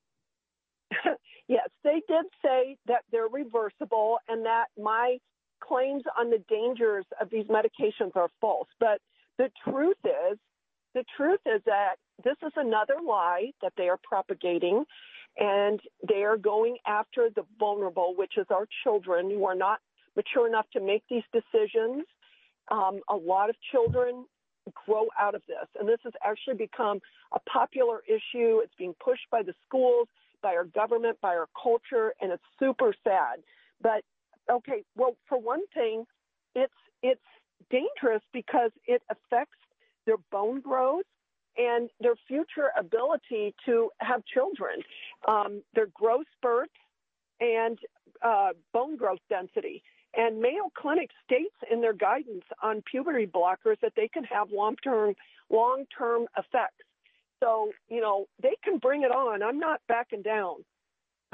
[1.47, 5.17] yes, they did say that they're reversible and that my
[5.61, 8.67] claims on the dangers of these medications are false.
[8.79, 8.99] But
[9.41, 10.37] the truth is,
[10.93, 14.85] the truth is that this is another lie that they are propagating,
[15.35, 19.79] and they are going after the vulnerable, which is our children who are not
[20.15, 22.03] mature enough to make these decisions.
[22.69, 24.25] Um, a lot of children
[24.85, 26.99] grow out of this, and this has actually become
[27.33, 28.59] a popular issue.
[28.59, 30.07] It's being pushed by the schools,
[30.43, 33.39] by our government, by our culture, and it's super sad.
[33.81, 34.03] But
[34.51, 36.05] okay, well, for one thing,
[36.53, 37.21] it's it's
[37.69, 39.57] dangerous because it affects
[40.05, 41.05] their bone growth
[41.57, 44.81] and their future ability to have children,
[45.27, 46.73] um, their growth spurts,
[47.39, 47.77] and
[48.21, 49.83] uh, bone growth density.
[50.15, 55.15] And Mayo Clinic states in their guidance on puberty blockers that they can have long-term
[55.49, 56.83] long-term effects.
[57.41, 59.41] So you know they can bring it on.
[59.41, 60.57] I'm not backing down.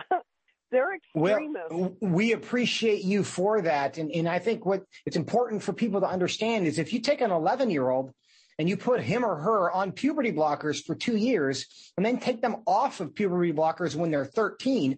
[0.72, 1.72] They're extremists.
[1.72, 3.98] Well, we appreciate you for that.
[3.98, 7.22] And, and I think what it's important for people to understand is if you take
[7.22, 8.12] an 11 year old
[8.60, 12.42] and you put him or her on puberty blockers for two years and then take
[12.42, 14.98] them off of puberty blockers when they're 13,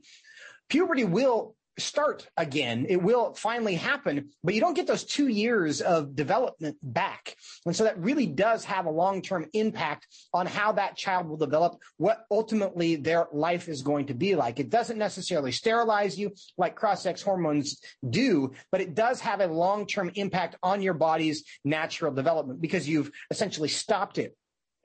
[0.69, 2.85] puberty will start again.
[2.89, 7.35] It will finally happen, but you don't get those two years of development back.
[7.65, 11.81] And so that really does have a long-term impact on how that child will develop,
[11.97, 14.59] what ultimately their life is going to be like.
[14.59, 20.11] It doesn't necessarily sterilize you like cross-sex hormones do, but it does have a long-term
[20.15, 24.35] impact on your body's natural development because you've essentially stopped it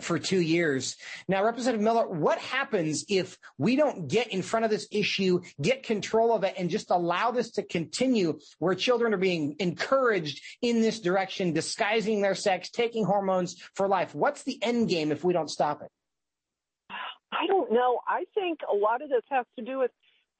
[0.00, 0.96] for two years.
[1.28, 5.82] Now, Representative Miller, what happens if we don't get in front of this issue, get
[5.82, 10.80] control of it, and just allow this to continue where children are being encouraged in
[10.80, 14.14] this direction, disguising their sex, taking hormones for life?
[14.14, 15.88] What's the end game if we don't stop it?
[17.32, 18.00] I don't know.
[18.06, 19.90] I think a lot of this has to do with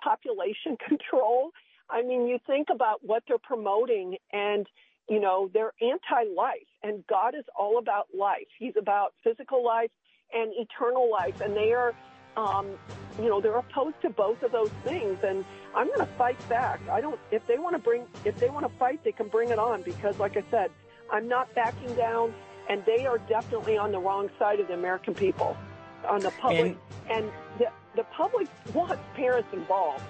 [0.03, 1.51] population control.
[1.91, 4.67] I mean, you think about what they're promoting and
[5.09, 8.47] you know, they're anti-life and God is all about life.
[8.59, 9.91] He's about physical life
[10.33, 11.95] and eternal life and they are,
[12.37, 12.67] um,
[13.19, 16.81] you know, they're opposed to both of those things and I'm going to fight back.
[16.91, 19.51] I don't, if they want to bring, if they want to fight, they can bring
[19.51, 20.71] it on because like I said,
[21.13, 22.33] I'm not backing down
[22.69, 25.57] and they are definitely on the wrong side of the American people,
[26.09, 26.77] on the public
[27.11, 30.03] and, and the, the public wants parents involved.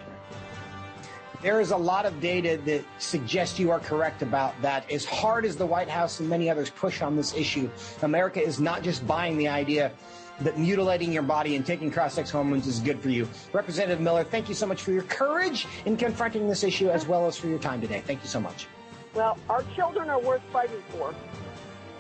[1.44, 4.90] There is a lot of data that suggests you are correct about that.
[4.90, 7.68] As hard as the White House and many others push on this issue,
[8.00, 9.92] America is not just buying the idea
[10.40, 13.28] that mutilating your body and taking cross-sex hormones is good for you.
[13.52, 17.26] Representative Miller, thank you so much for your courage in confronting this issue as well
[17.26, 18.02] as for your time today.
[18.06, 18.66] Thank you so much.
[19.12, 21.14] Well, our children are worth fighting for.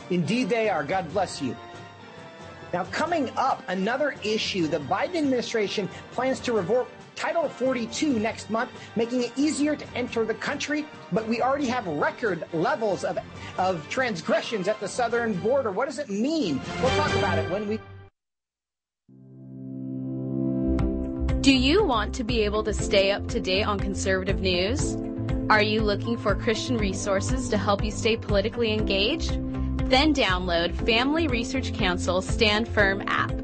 [0.08, 0.84] Indeed they are.
[0.84, 1.54] God bless you.
[2.72, 4.68] Now, coming up, another issue.
[4.68, 10.24] The Biden administration plans to revoke Title 42 next month, making it easier to enter
[10.24, 10.86] the country.
[11.12, 13.18] But we already have record levels of,
[13.58, 15.70] of transgressions at the southern border.
[15.70, 16.60] What does it mean?
[16.80, 17.78] We'll talk about it when we.
[21.40, 24.96] Do you want to be able to stay up to date on conservative news?
[25.50, 29.32] Are you looking for Christian resources to help you stay politically engaged?
[29.90, 33.43] Then download Family Research Council Stand Firm app.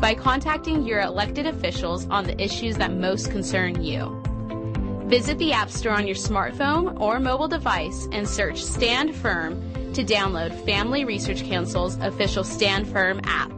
[0.00, 4.20] by contacting your elected officials on the issues that most concern you.
[5.06, 9.60] Visit the App Store on your smartphone or mobile device and search Stand Firm
[9.92, 13.52] to download Family Research Council's official Stand Firm app.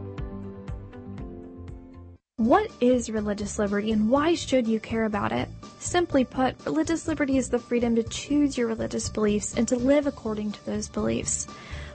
[2.37, 5.47] What is religious liberty and why should you care about it?
[5.79, 10.07] Simply put, religious liberty is the freedom to choose your religious beliefs and to live
[10.07, 11.47] according to those beliefs.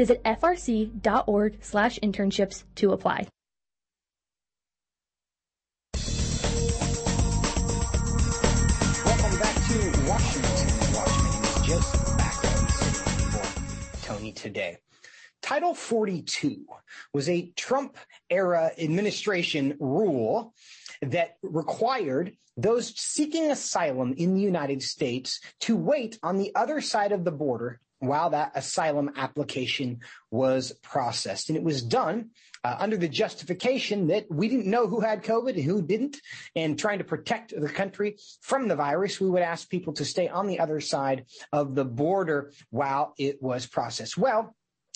[0.00, 3.26] Visit frc.org slash internships to apply.
[9.04, 9.76] Welcome back to
[10.08, 10.68] Washington
[11.30, 14.78] name is Joseph Backwards Tony today.
[15.42, 16.64] Title 42
[17.12, 17.98] was a Trump
[18.30, 20.54] era administration rule
[21.02, 27.12] that required those seeking asylum in the United States to wait on the other side
[27.12, 31.48] of the border while that asylum application was processed.
[31.48, 32.30] And it was done
[32.64, 36.16] uh, under the justification that we didn't know who had COVID and who didn't.
[36.56, 40.28] And trying to protect the country from the virus, we would ask people to stay
[40.28, 44.16] on the other side of the border while it was processed.
[44.16, 44.54] Well,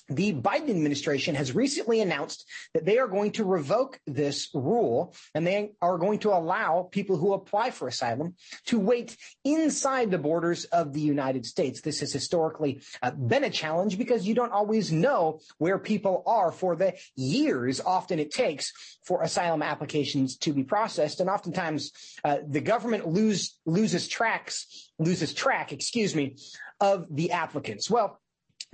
[0.09, 5.47] the Biden administration has recently announced that they are going to revoke this rule and
[5.47, 8.35] they are going to allow people who apply for asylum
[8.67, 11.81] to wait inside the borders of the United States.
[11.81, 16.53] This has historically uh, been a challenge because you don't always know where people are
[16.53, 18.73] for the years often it takes
[19.05, 21.21] for asylum applications to be processed.
[21.21, 21.93] And oftentimes
[22.25, 26.37] uh, the government lose, loses tracks, loses track, excuse me,
[26.81, 27.91] of the applicants.
[27.91, 28.21] Well,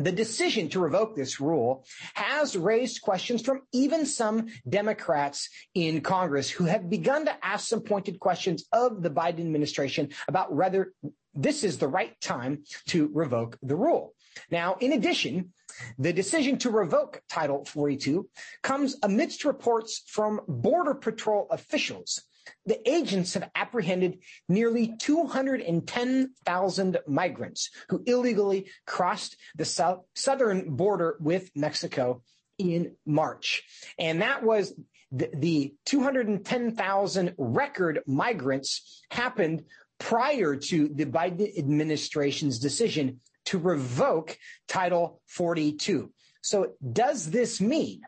[0.00, 1.84] the decision to revoke this rule
[2.14, 7.80] has raised questions from even some Democrats in Congress who have begun to ask some
[7.80, 10.94] pointed questions of the Biden administration about whether
[11.34, 14.14] this is the right time to revoke the rule.
[14.50, 15.52] Now, in addition,
[15.98, 18.28] the decision to revoke Title 42
[18.62, 22.22] comes amidst reports from Border Patrol officials
[22.66, 31.50] the agents have apprehended nearly 210,000 migrants who illegally crossed the south, southern border with
[31.54, 32.22] Mexico
[32.58, 33.62] in March.
[33.98, 34.74] And that was
[35.10, 39.64] the, the 210,000 record migrants happened
[39.98, 44.38] prior to the Biden administration's decision to revoke
[44.68, 46.12] Title 42.
[46.42, 48.02] So does this mean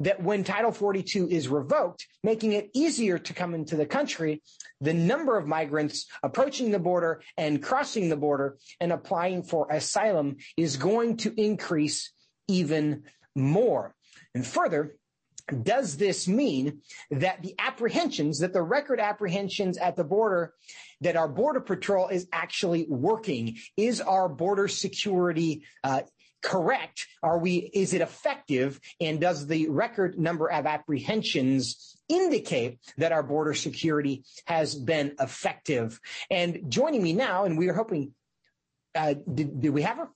[0.00, 4.42] that when Title 42 is revoked, making it easier to come into the country,
[4.80, 10.36] the number of migrants approaching the border and crossing the border and applying for asylum
[10.56, 12.12] is going to increase
[12.48, 13.94] even more.
[14.34, 14.96] And further,
[15.62, 20.52] does this mean that the apprehensions, that the record apprehensions at the border,
[21.02, 23.56] that our border patrol is actually working?
[23.76, 26.02] Is our border security uh,
[26.42, 27.06] correct?
[27.22, 28.80] Are we, is it effective?
[29.00, 36.00] And does the record number of apprehensions indicate that our border security has been effective?
[36.30, 38.14] And joining me now, and we are hoping,
[38.94, 40.08] uh, did, did we have her?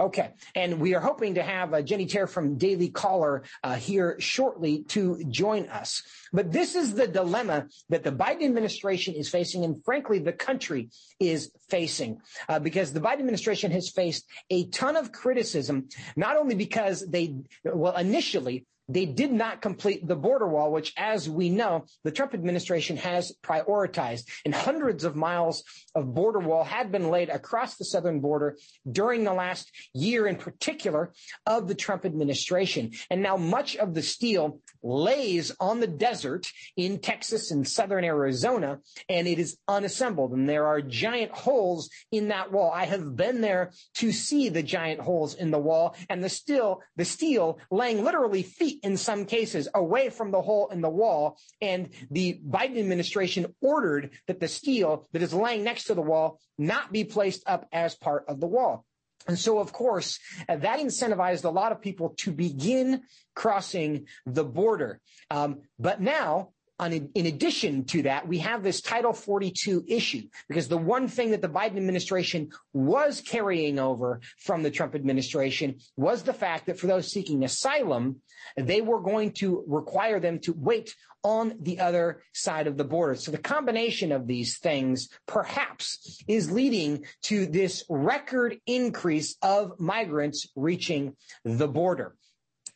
[0.00, 0.30] Okay.
[0.54, 4.84] And we are hoping to have uh, Jennie Taer from Daily Caller uh, here shortly
[4.88, 6.02] to join us.
[6.32, 10.90] But this is the dilemma that the Biden administration is facing, and frankly, the country
[11.18, 16.54] is facing, uh, because the Biden administration has faced a ton of criticism, not only
[16.54, 17.34] because they,
[17.64, 22.32] well, initially, they did not complete the border wall, which, as we know, the Trump
[22.34, 24.22] administration has prioritized.
[24.44, 25.62] And hundreds of miles
[25.94, 28.56] of border wall had been laid across the southern border
[28.90, 31.12] during the last year, in particular,
[31.46, 32.92] of the Trump administration.
[33.10, 38.78] And now much of the steel lays on the desert in Texas and southern Arizona,
[39.08, 40.32] and it is unassembled.
[40.32, 42.70] And there are giant holes in that wall.
[42.74, 46.80] I have been there to see the giant holes in the wall and the steel,
[46.96, 51.38] the steel laying literally feet in some cases away from the hole in the wall.
[51.60, 56.40] And the Biden administration ordered that the steel that is laying next to the wall
[56.58, 58.84] not be placed up as part of the wall.
[59.26, 60.18] And so, of course,
[60.48, 63.02] uh, that incentivized a lot of people to begin
[63.34, 65.00] crossing the border.
[65.30, 66.50] Um, but now
[66.80, 71.42] in addition to that, we have this Title 42 issue because the one thing that
[71.42, 76.86] the Biden administration was carrying over from the Trump administration was the fact that for
[76.86, 78.20] those seeking asylum,
[78.56, 83.16] they were going to require them to wait on the other side of the border.
[83.16, 90.48] So the combination of these things perhaps is leading to this record increase of migrants
[90.54, 92.14] reaching the border.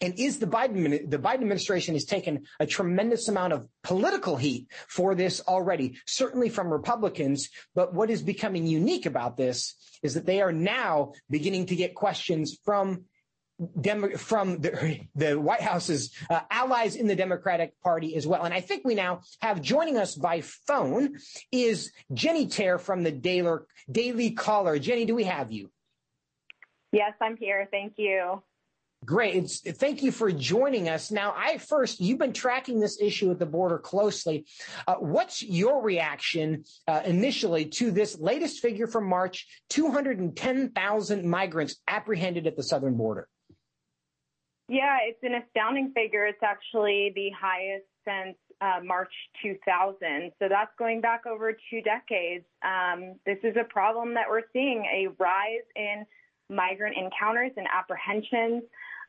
[0.03, 4.67] And is the Biden, the Biden administration has taken a tremendous amount of political heat
[4.89, 7.49] for this already, certainly from Republicans.
[7.75, 11.95] But what is becoming unique about this is that they are now beginning to get
[11.95, 13.05] questions from
[13.81, 18.43] Demo- from the, the, White House's uh, allies in the Democratic Party as well.
[18.43, 21.17] And I think we now have joining us by phone
[21.53, 24.81] is Jennie Taer from the Daily, Daily Caller.
[24.81, 25.71] Jenny, do we have you?
[26.91, 27.69] Yes, I'm here.
[27.71, 28.43] Thank you.
[29.05, 29.35] Great.
[29.35, 31.11] It's, thank you for joining us.
[31.11, 34.47] Now, I first, you've been tracking this issue at the border closely.
[34.87, 42.47] Uh, what's your reaction uh, initially to this latest figure from March 210,000 migrants apprehended
[42.47, 43.29] at the southern border?
[44.69, 46.25] Yeah, it's an astounding figure.
[46.27, 50.31] It's actually the highest since uh, March 2000.
[50.39, 52.45] So that's going back over two decades.
[52.65, 56.07] Um, this is a problem that we're seeing a rise in
[56.49, 58.63] migrant encounters and apprehensions.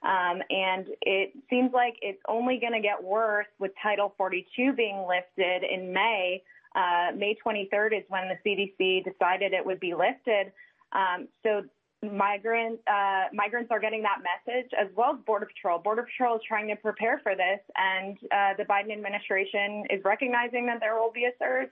[0.04, 5.06] Um, and it seems like it's only going to get worse with Title 42 being
[5.08, 6.44] lifted in May.
[6.76, 10.52] Uh, May 23rd is when the CDC decided it would be lifted.
[10.92, 11.64] Um, so
[12.04, 15.80] migrant, uh, migrants are getting that message as well as Border Patrol.
[15.80, 20.66] Border Patrol is trying to prepare for this, and uh, the Biden administration is recognizing
[20.66, 21.72] that there will be a surge,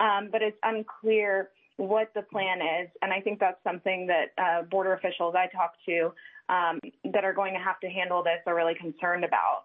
[0.00, 2.88] um, but it's unclear what the plan is.
[3.02, 6.12] And I think that's something that uh, border officials I talk to
[6.48, 9.64] that are going to have to handle this are really concerned about.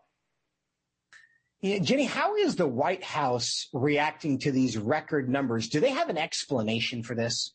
[1.62, 5.70] Yeah, Jenny, how is the White House reacting to these record numbers?
[5.70, 7.54] Do they have an explanation for this?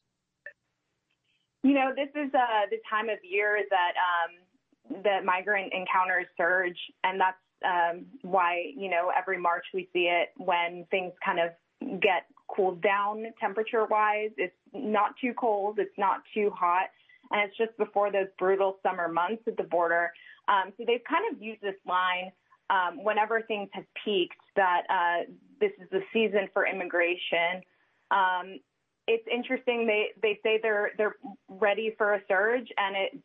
[1.63, 6.79] You know, this is uh, the time of year that um, the migrant encounters surge,
[7.05, 12.01] and that's um, why you know every March we see it when things kind of
[12.01, 14.31] get cooled down temperature wise.
[14.39, 16.89] It's not too cold, it's not too hot,
[17.31, 20.11] and it's just before those brutal summer months at the border.
[20.49, 22.33] Um, so they've kind of used this line
[22.71, 27.63] um, whenever things have peaked that uh, this is the season for immigration.
[28.11, 28.59] Um,
[29.07, 29.87] it's interesting.
[29.87, 31.17] They they say they're they're
[31.49, 33.23] ready for a surge, and it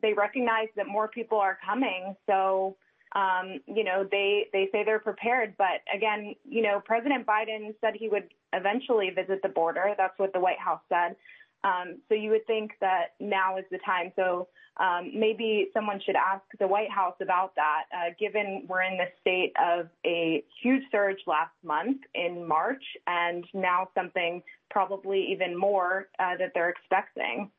[0.00, 2.14] they recognize that more people are coming.
[2.26, 2.76] So
[3.14, 7.94] um, you know, they they say they're prepared, but again, you know, President Biden said
[7.94, 9.94] he would eventually visit the border.
[9.96, 11.16] That's what the White House said.
[11.64, 14.12] Um, so you would think that now is the time.
[14.16, 14.48] So
[14.78, 19.06] um, maybe someone should ask the White House about that, uh, given we're in the
[19.20, 26.08] state of a huge surge last month in March, and now something probably even more
[26.20, 27.50] uh, that they're expecting.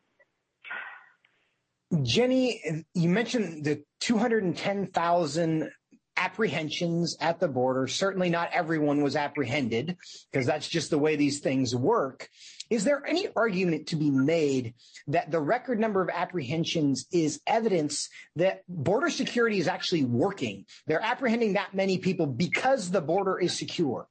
[2.04, 5.72] Jenny, you mentioned the 210,000
[6.20, 7.88] apprehensions at the border.
[7.88, 9.98] Certainly not everyone was apprehended
[10.32, 12.30] because that's just the way these things work.
[12.70, 14.76] Is there any argument to be made
[15.08, 20.66] that the record number of apprehensions is evidence that border security is actually working?
[20.86, 24.08] They're apprehending that many people because the border is secure.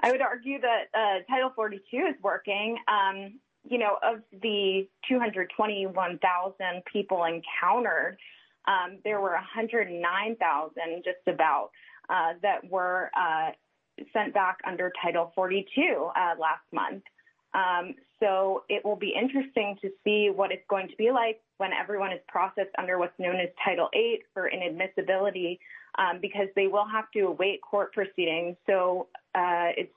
[0.00, 2.76] I would argue that uh, Title 42 is working.
[2.88, 8.18] Um, you know, of the 221,000 people encountered,
[9.04, 11.70] there were 109,000 just about
[12.08, 13.50] uh, that were uh,
[14.12, 17.02] sent back under Title 42 uh, last month.
[17.54, 21.72] Um, so it will be interesting to see what it's going to be like when
[21.72, 25.58] everyone is processed under what's known as Title 8 for inadmissibility,
[25.98, 28.56] um, because they will have to await court proceedings.
[28.66, 29.92] So it's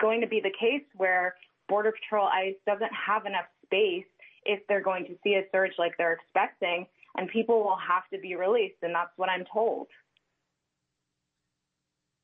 [0.00, 1.34] going to be the case where
[1.68, 4.04] Border Patrol ICE doesn't have enough space
[4.44, 6.86] if they're going to see a surge like they're expecting,
[7.16, 9.88] and people will have to be released, and that's what I'm told.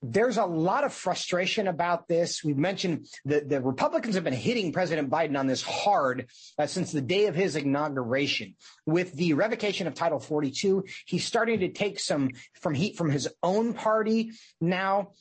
[0.02, 2.44] There's a lot of frustration about this.
[2.44, 6.26] We've mentioned that the Republicans have been hitting President Biden on this hard
[6.58, 8.54] uh, since the day of his inauguration.
[8.84, 12.30] With the revocation of Title 42, he's starting to take some
[12.60, 15.12] from heat from his own party now.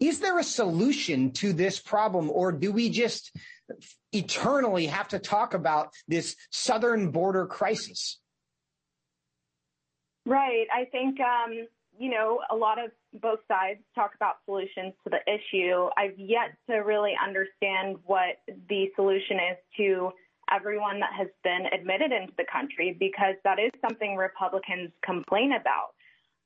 [0.00, 3.30] Is there a solution to this problem, or do we just
[4.12, 8.20] eternally have to talk about this southern border crisis?
[10.26, 10.66] Right.
[10.72, 11.66] I think, um,
[11.98, 15.88] you know, a lot of both sides talk about solutions to the issue.
[15.96, 20.10] I've yet to really understand what the solution is to
[20.52, 25.94] everyone that has been admitted into the country because that is something Republicans complain about.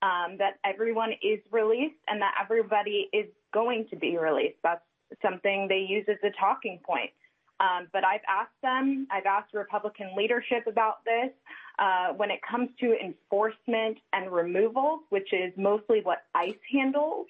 [0.01, 4.59] Um, that everyone is released and that everybody is going to be released.
[4.63, 4.85] That's
[5.21, 7.11] something they use as a talking point.
[7.59, 11.33] Um, but I've asked them, I've asked Republican leadership about this.
[11.79, 17.27] Uh, when it comes to enforcement and removals, which is mostly what ICE handles,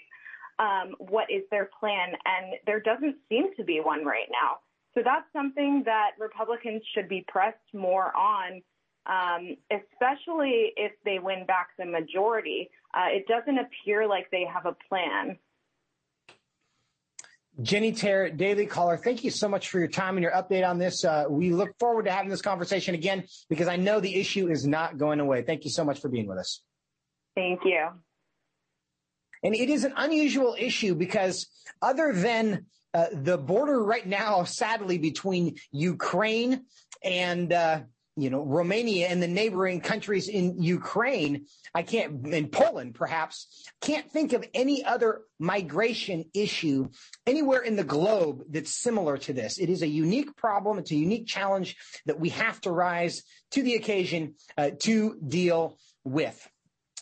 [0.59, 2.13] um, what is their plan?
[2.25, 4.59] And there doesn't seem to be one right now.
[4.95, 8.63] So that's something that Republicans should be pressed more on,
[9.07, 12.71] um, especially if they win back the majority.
[12.95, 15.39] Uh, it doesn't appear like they have a plan.
[17.61, 20.79] Jennie Taer, Daily Caller, thank you so much for your time and your update on
[20.79, 21.05] this.
[21.05, 24.67] Uh, we look forward to having this conversation again because I know the issue is
[24.67, 25.43] not going away.
[25.43, 26.63] Thank you so much for being with us.
[27.35, 27.89] Thank you.
[29.43, 31.49] And it is an unusual issue because
[31.83, 36.65] other than uh, the border right now, sadly, between Ukraine
[37.03, 37.81] and uh,
[38.21, 44.11] you know, Romania and the neighboring countries in Ukraine, I can't, in Poland perhaps, can't
[44.11, 46.89] think of any other migration issue
[47.27, 49.59] anywhere in the globe that's similar to this.
[49.59, 50.79] It is a unique problem.
[50.79, 55.79] It's a unique challenge that we have to rise to the occasion uh, to deal
[56.05, 56.49] with.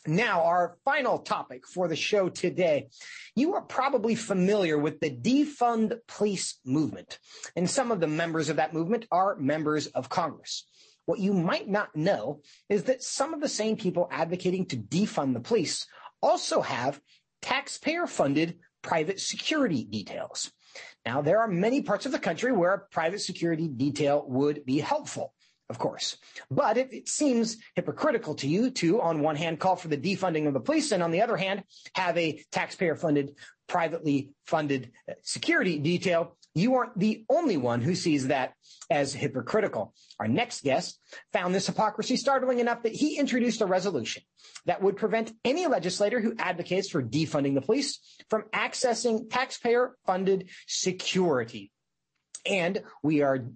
[0.06, 2.88] Now, our final topic for the show today.
[3.34, 7.18] You are probably familiar with the defund police movement,
[7.56, 10.64] and some of the members of that movement are members of Congress.
[11.06, 15.32] What you might not know is that some of the same people advocating to defund
[15.32, 15.86] the police
[16.20, 17.00] also have
[17.42, 20.52] taxpayer funded private security details.
[21.04, 24.80] Now, there are many parts of the country where a private security detail would be
[24.80, 25.32] helpful,
[25.70, 26.18] of course.
[26.50, 30.48] But it, it seems hypocritical to you to, on one hand, call for the defunding
[30.48, 31.62] of the police and on the other hand,
[31.94, 33.36] have a taxpayer funded,
[33.68, 38.54] privately funded uh, security detail you aren't the only one who sees that
[38.90, 39.92] as hypocritical.
[40.18, 40.98] Our next guest
[41.32, 44.22] found this hypocrisy startling enough that he introduced a resolution
[44.64, 47.98] that would prevent any legislator who advocates for defunding the police
[48.30, 51.70] from accessing taxpayer funded security.
[52.46, 53.46] And we are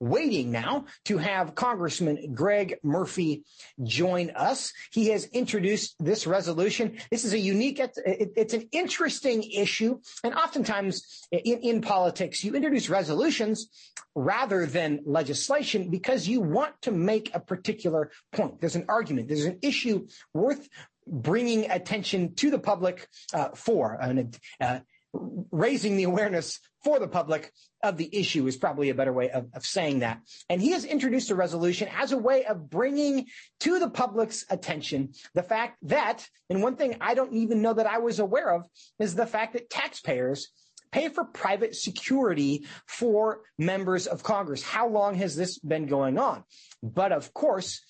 [0.00, 3.44] waiting now to have Congressman Greg Murphy
[3.82, 4.72] join us.
[4.92, 6.98] He has introduced this resolution.
[7.10, 10.00] This is a unique, it's an interesting issue.
[10.22, 13.68] And oftentimes in, in politics, you introduce resolutions
[14.14, 18.60] rather than legislation because you want to make a particular point.
[18.60, 19.28] There's an argument.
[19.28, 20.68] There's an issue worth
[21.06, 23.94] bringing attention to the public uh, for.
[23.94, 24.80] And, uh,
[25.12, 27.52] raising the awareness for the public
[27.82, 30.20] of the issue is probably a better way of, of, saying that.
[30.48, 33.26] And he has introduced a resolution as a way of bringing
[33.60, 37.86] to the public's attention the fact that, and one thing I don't even know that
[37.86, 38.66] I was aware of
[38.98, 40.48] is the fact that taxpayers
[40.90, 44.62] pay for private security for members of Congress.
[44.62, 46.44] How long has this been going on?
[46.82, 47.80] But of course,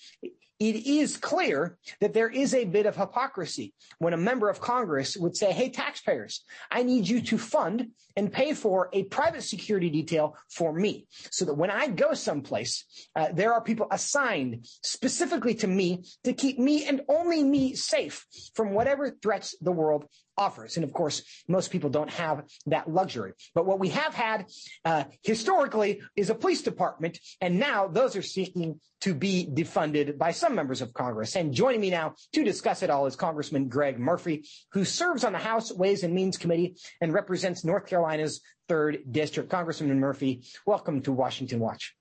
[0.61, 5.17] it is clear that there is a bit of hypocrisy when a member of Congress
[5.17, 9.89] would say, Hey, taxpayers, I need you to fund and pay for a private security
[9.89, 15.55] detail for me so that when I go someplace, uh, there are people assigned specifically
[15.55, 20.05] to me to keep me and only me safe from whatever threats the world
[20.39, 20.77] offers.
[20.77, 23.33] And of course, most people don't have that luxury.
[23.55, 24.47] But what we have had
[24.85, 30.33] uh, historically is a police department, and now those are seeking to be defunded by
[30.33, 31.37] some members of Congress.
[31.37, 35.33] And joining me now to discuss it all is Congressman Greg Murphy, who serves on
[35.33, 39.51] the House Ways and Means Committee and represents North Carolina's third district.
[39.51, 41.95] Congressman Murphy, welcome to Washington Watch.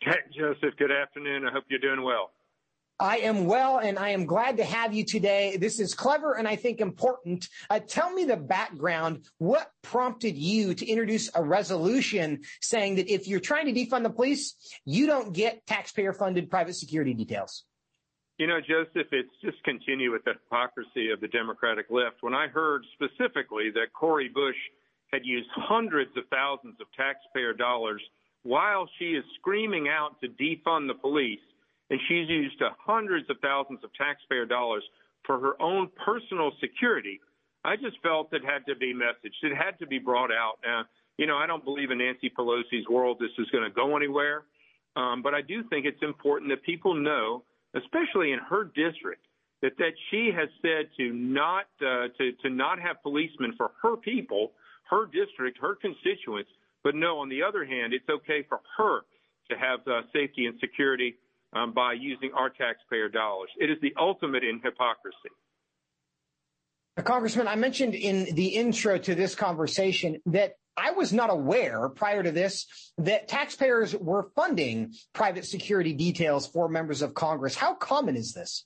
[0.00, 1.44] Hey, Joseph, good afternoon.
[1.44, 2.30] I hope you're doing well.
[3.00, 5.56] I am well, and I am glad to have you today.
[5.56, 7.48] This is clever and I think important.
[7.70, 9.24] Uh, tell me the background.
[9.38, 14.10] What prompted you to introduce a resolution saying that if you're trying to defund the
[14.10, 14.54] police,
[14.84, 17.64] you don't get taxpayer funded private security details?
[18.36, 22.16] You know, Joseph, it's just continue with the hypocrisy of the Democratic left.
[22.20, 24.56] When I heard specifically that Cori Bush
[25.12, 28.02] had used hundreds of thousands of taxpayer dollars
[28.42, 31.40] while she is screaming out to defund the police,
[31.90, 34.82] and she's used hundreds of thousands of taxpayer dollars
[35.24, 37.20] for her own personal security.
[37.64, 39.42] I just felt it had to be messaged.
[39.42, 40.58] It had to be brought out.
[40.66, 40.84] Uh,
[41.16, 44.44] you know, I don't believe in Nancy Pelosi's world this is going to go anywhere,
[44.96, 47.42] um, but I do think it's important that people know,
[47.74, 49.26] especially in her district,
[49.60, 53.96] that that she has said to not uh, to to not have policemen for her
[53.96, 54.52] people,
[54.90, 56.50] her district, her constituents.
[56.84, 59.00] But no, on the other hand, it's okay for her
[59.50, 61.16] to have uh, safety and security
[61.52, 63.50] um, by using our taxpayer dollars.
[63.58, 65.30] It is the ultimate in hypocrisy.
[67.04, 72.22] Congressman, I mentioned in the intro to this conversation that I was not aware prior
[72.22, 72.66] to this
[72.98, 77.54] that taxpayers were funding private security details for members of Congress.
[77.54, 78.64] How common is this?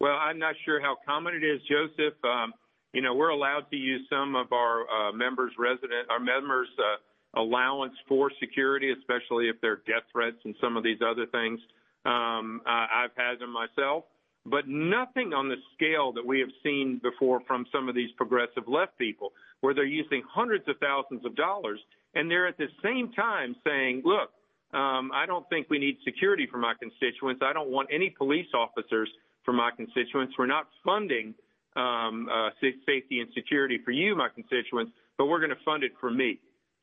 [0.00, 2.14] Well, I'm not sure how common it is, Joseph.
[2.24, 2.52] Um,
[2.92, 7.40] you know, we're allowed to use some of our uh, members' resident, our members' uh,
[7.40, 11.60] allowance for security, especially if there are death threats and some of these other things.
[12.04, 14.04] Um, I've had them myself,
[14.46, 18.66] but nothing on the scale that we have seen before from some of these progressive
[18.66, 21.80] left people, where they're using hundreds of thousands of dollars,
[22.14, 24.30] and they're at the same time saying, look,
[24.72, 27.42] um, I don't think we need security for my constituents.
[27.44, 29.08] I don't want any police officers
[29.44, 30.34] for my constituents.
[30.38, 31.34] We're not funding
[31.76, 35.92] um, uh, safety and security for you, my constituents, but we're going to fund it
[36.00, 36.38] for me.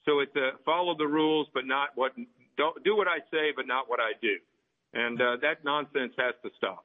[0.06, 2.12] So it's a follow the rules, but not what
[2.58, 4.36] don't do what I say, but not what I do,
[4.94, 6.85] and uh, that nonsense has to stop.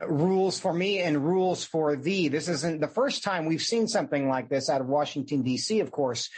[0.00, 2.28] Rules for me and rules for thee.
[2.28, 5.80] This isn't the first time we've seen something like this out of Washington D.C.
[5.80, 6.28] Of course,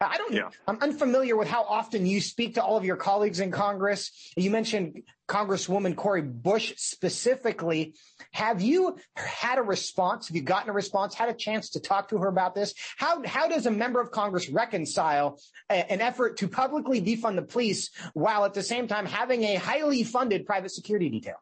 [0.00, 0.32] I don't.
[0.32, 0.50] Yeah.
[0.68, 4.12] I'm unfamiliar with how often you speak to all of your colleagues in Congress.
[4.36, 7.94] You mentioned Congresswoman Cori Bush specifically.
[8.30, 10.28] Have you had a response?
[10.28, 11.14] Have you gotten a response?
[11.14, 12.72] Had a chance to talk to her about this?
[12.96, 17.42] How how does a member of Congress reconcile a, an effort to publicly defund the
[17.42, 21.36] police while at the same time having a highly funded private security detail?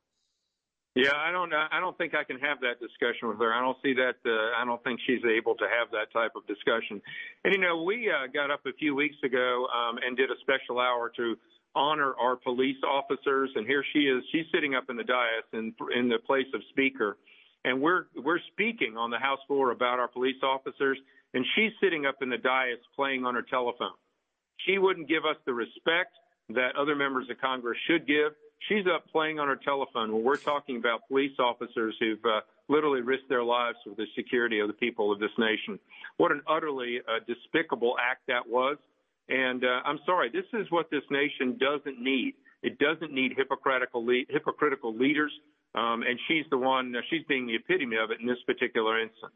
[0.97, 1.53] Yeah, I don't.
[1.53, 3.53] I don't think I can have that discussion with her.
[3.53, 4.17] I don't see that.
[4.25, 7.03] Uh, I don't think she's able to have that type of discussion.
[7.45, 10.41] And you know, we uh, got up a few weeks ago um, and did a
[10.41, 11.37] special hour to
[11.75, 13.51] honor our police officers.
[13.57, 14.25] And here she is.
[14.33, 17.19] She's sitting up in the dais in in the place of speaker,
[17.67, 20.97] and we're we're speaking on the House floor about our police officers,
[21.35, 24.01] and she's sitting up in the dais playing on her telephone.
[24.65, 26.17] She wouldn't give us the respect
[26.49, 28.33] that other members of Congress should give
[28.69, 33.01] she's up playing on her telephone when we're talking about police officers who've uh, literally
[33.01, 35.79] risked their lives for the security of the people of this nation.
[36.17, 38.77] What an utterly uh, despicable act that was.
[39.29, 42.35] And uh, I'm sorry, this is what this nation doesn't need.
[42.63, 45.33] It doesn't need hypocritical, le- hypocritical leaders.
[45.75, 49.01] Um, and she's the one, uh, she's being the epitome of it in this particular
[49.01, 49.35] instance.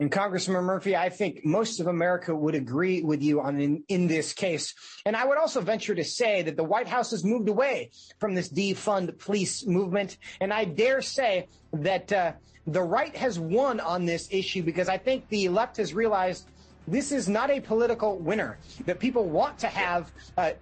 [0.00, 4.06] And Congressman Murphy, I think most of America would agree with you on in, in,
[4.06, 4.74] this case.
[5.04, 8.34] And I would also venture to say that the White House has moved away from
[8.34, 10.16] this defund police movement.
[10.40, 12.32] And I dare say that uh,
[12.66, 16.48] the right has won on this issue because I think the left has realized
[16.88, 20.52] this is not a political winner, that people want to have uh,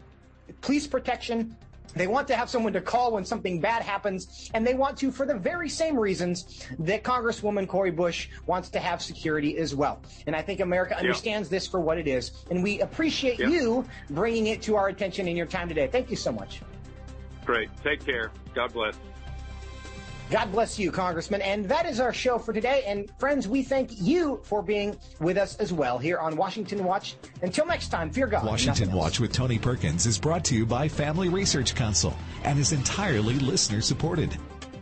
[0.62, 1.56] police protection
[1.98, 5.10] they want to have someone to call when something bad happens, and they want to
[5.10, 10.00] for the very same reasons that Congresswoman Cori Bush wants to have security as well.
[10.26, 14.46] And I think America understands this for what it is, and we appreciate you bringing
[14.46, 15.86] it to our attention in your time today.
[15.86, 16.60] Thank you so much.
[17.44, 17.70] Great.
[17.82, 18.30] Take care.
[18.54, 18.94] God bless.
[20.30, 21.40] God bless you, Congressman.
[21.40, 22.82] And that is our show for today.
[22.86, 27.16] And friends, we thank you for being with us as well here on Washington Watch.
[27.42, 28.44] Until next time, fear God.
[28.44, 32.72] Washington Watch with Tony Perkins is brought to you by Family Research Council and is
[32.72, 34.36] entirely listener supported.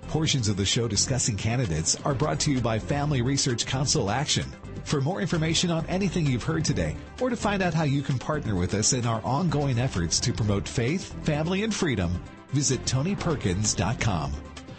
[0.09, 4.45] Portions of the show discussing candidates are brought to you by Family Research Council Action.
[4.85, 8.19] For more information on anything you've heard today, or to find out how you can
[8.19, 12.23] partner with us in our ongoing efforts to promote faith, family, and freedom,
[12.53, 14.46] visit TonyPerkins.com.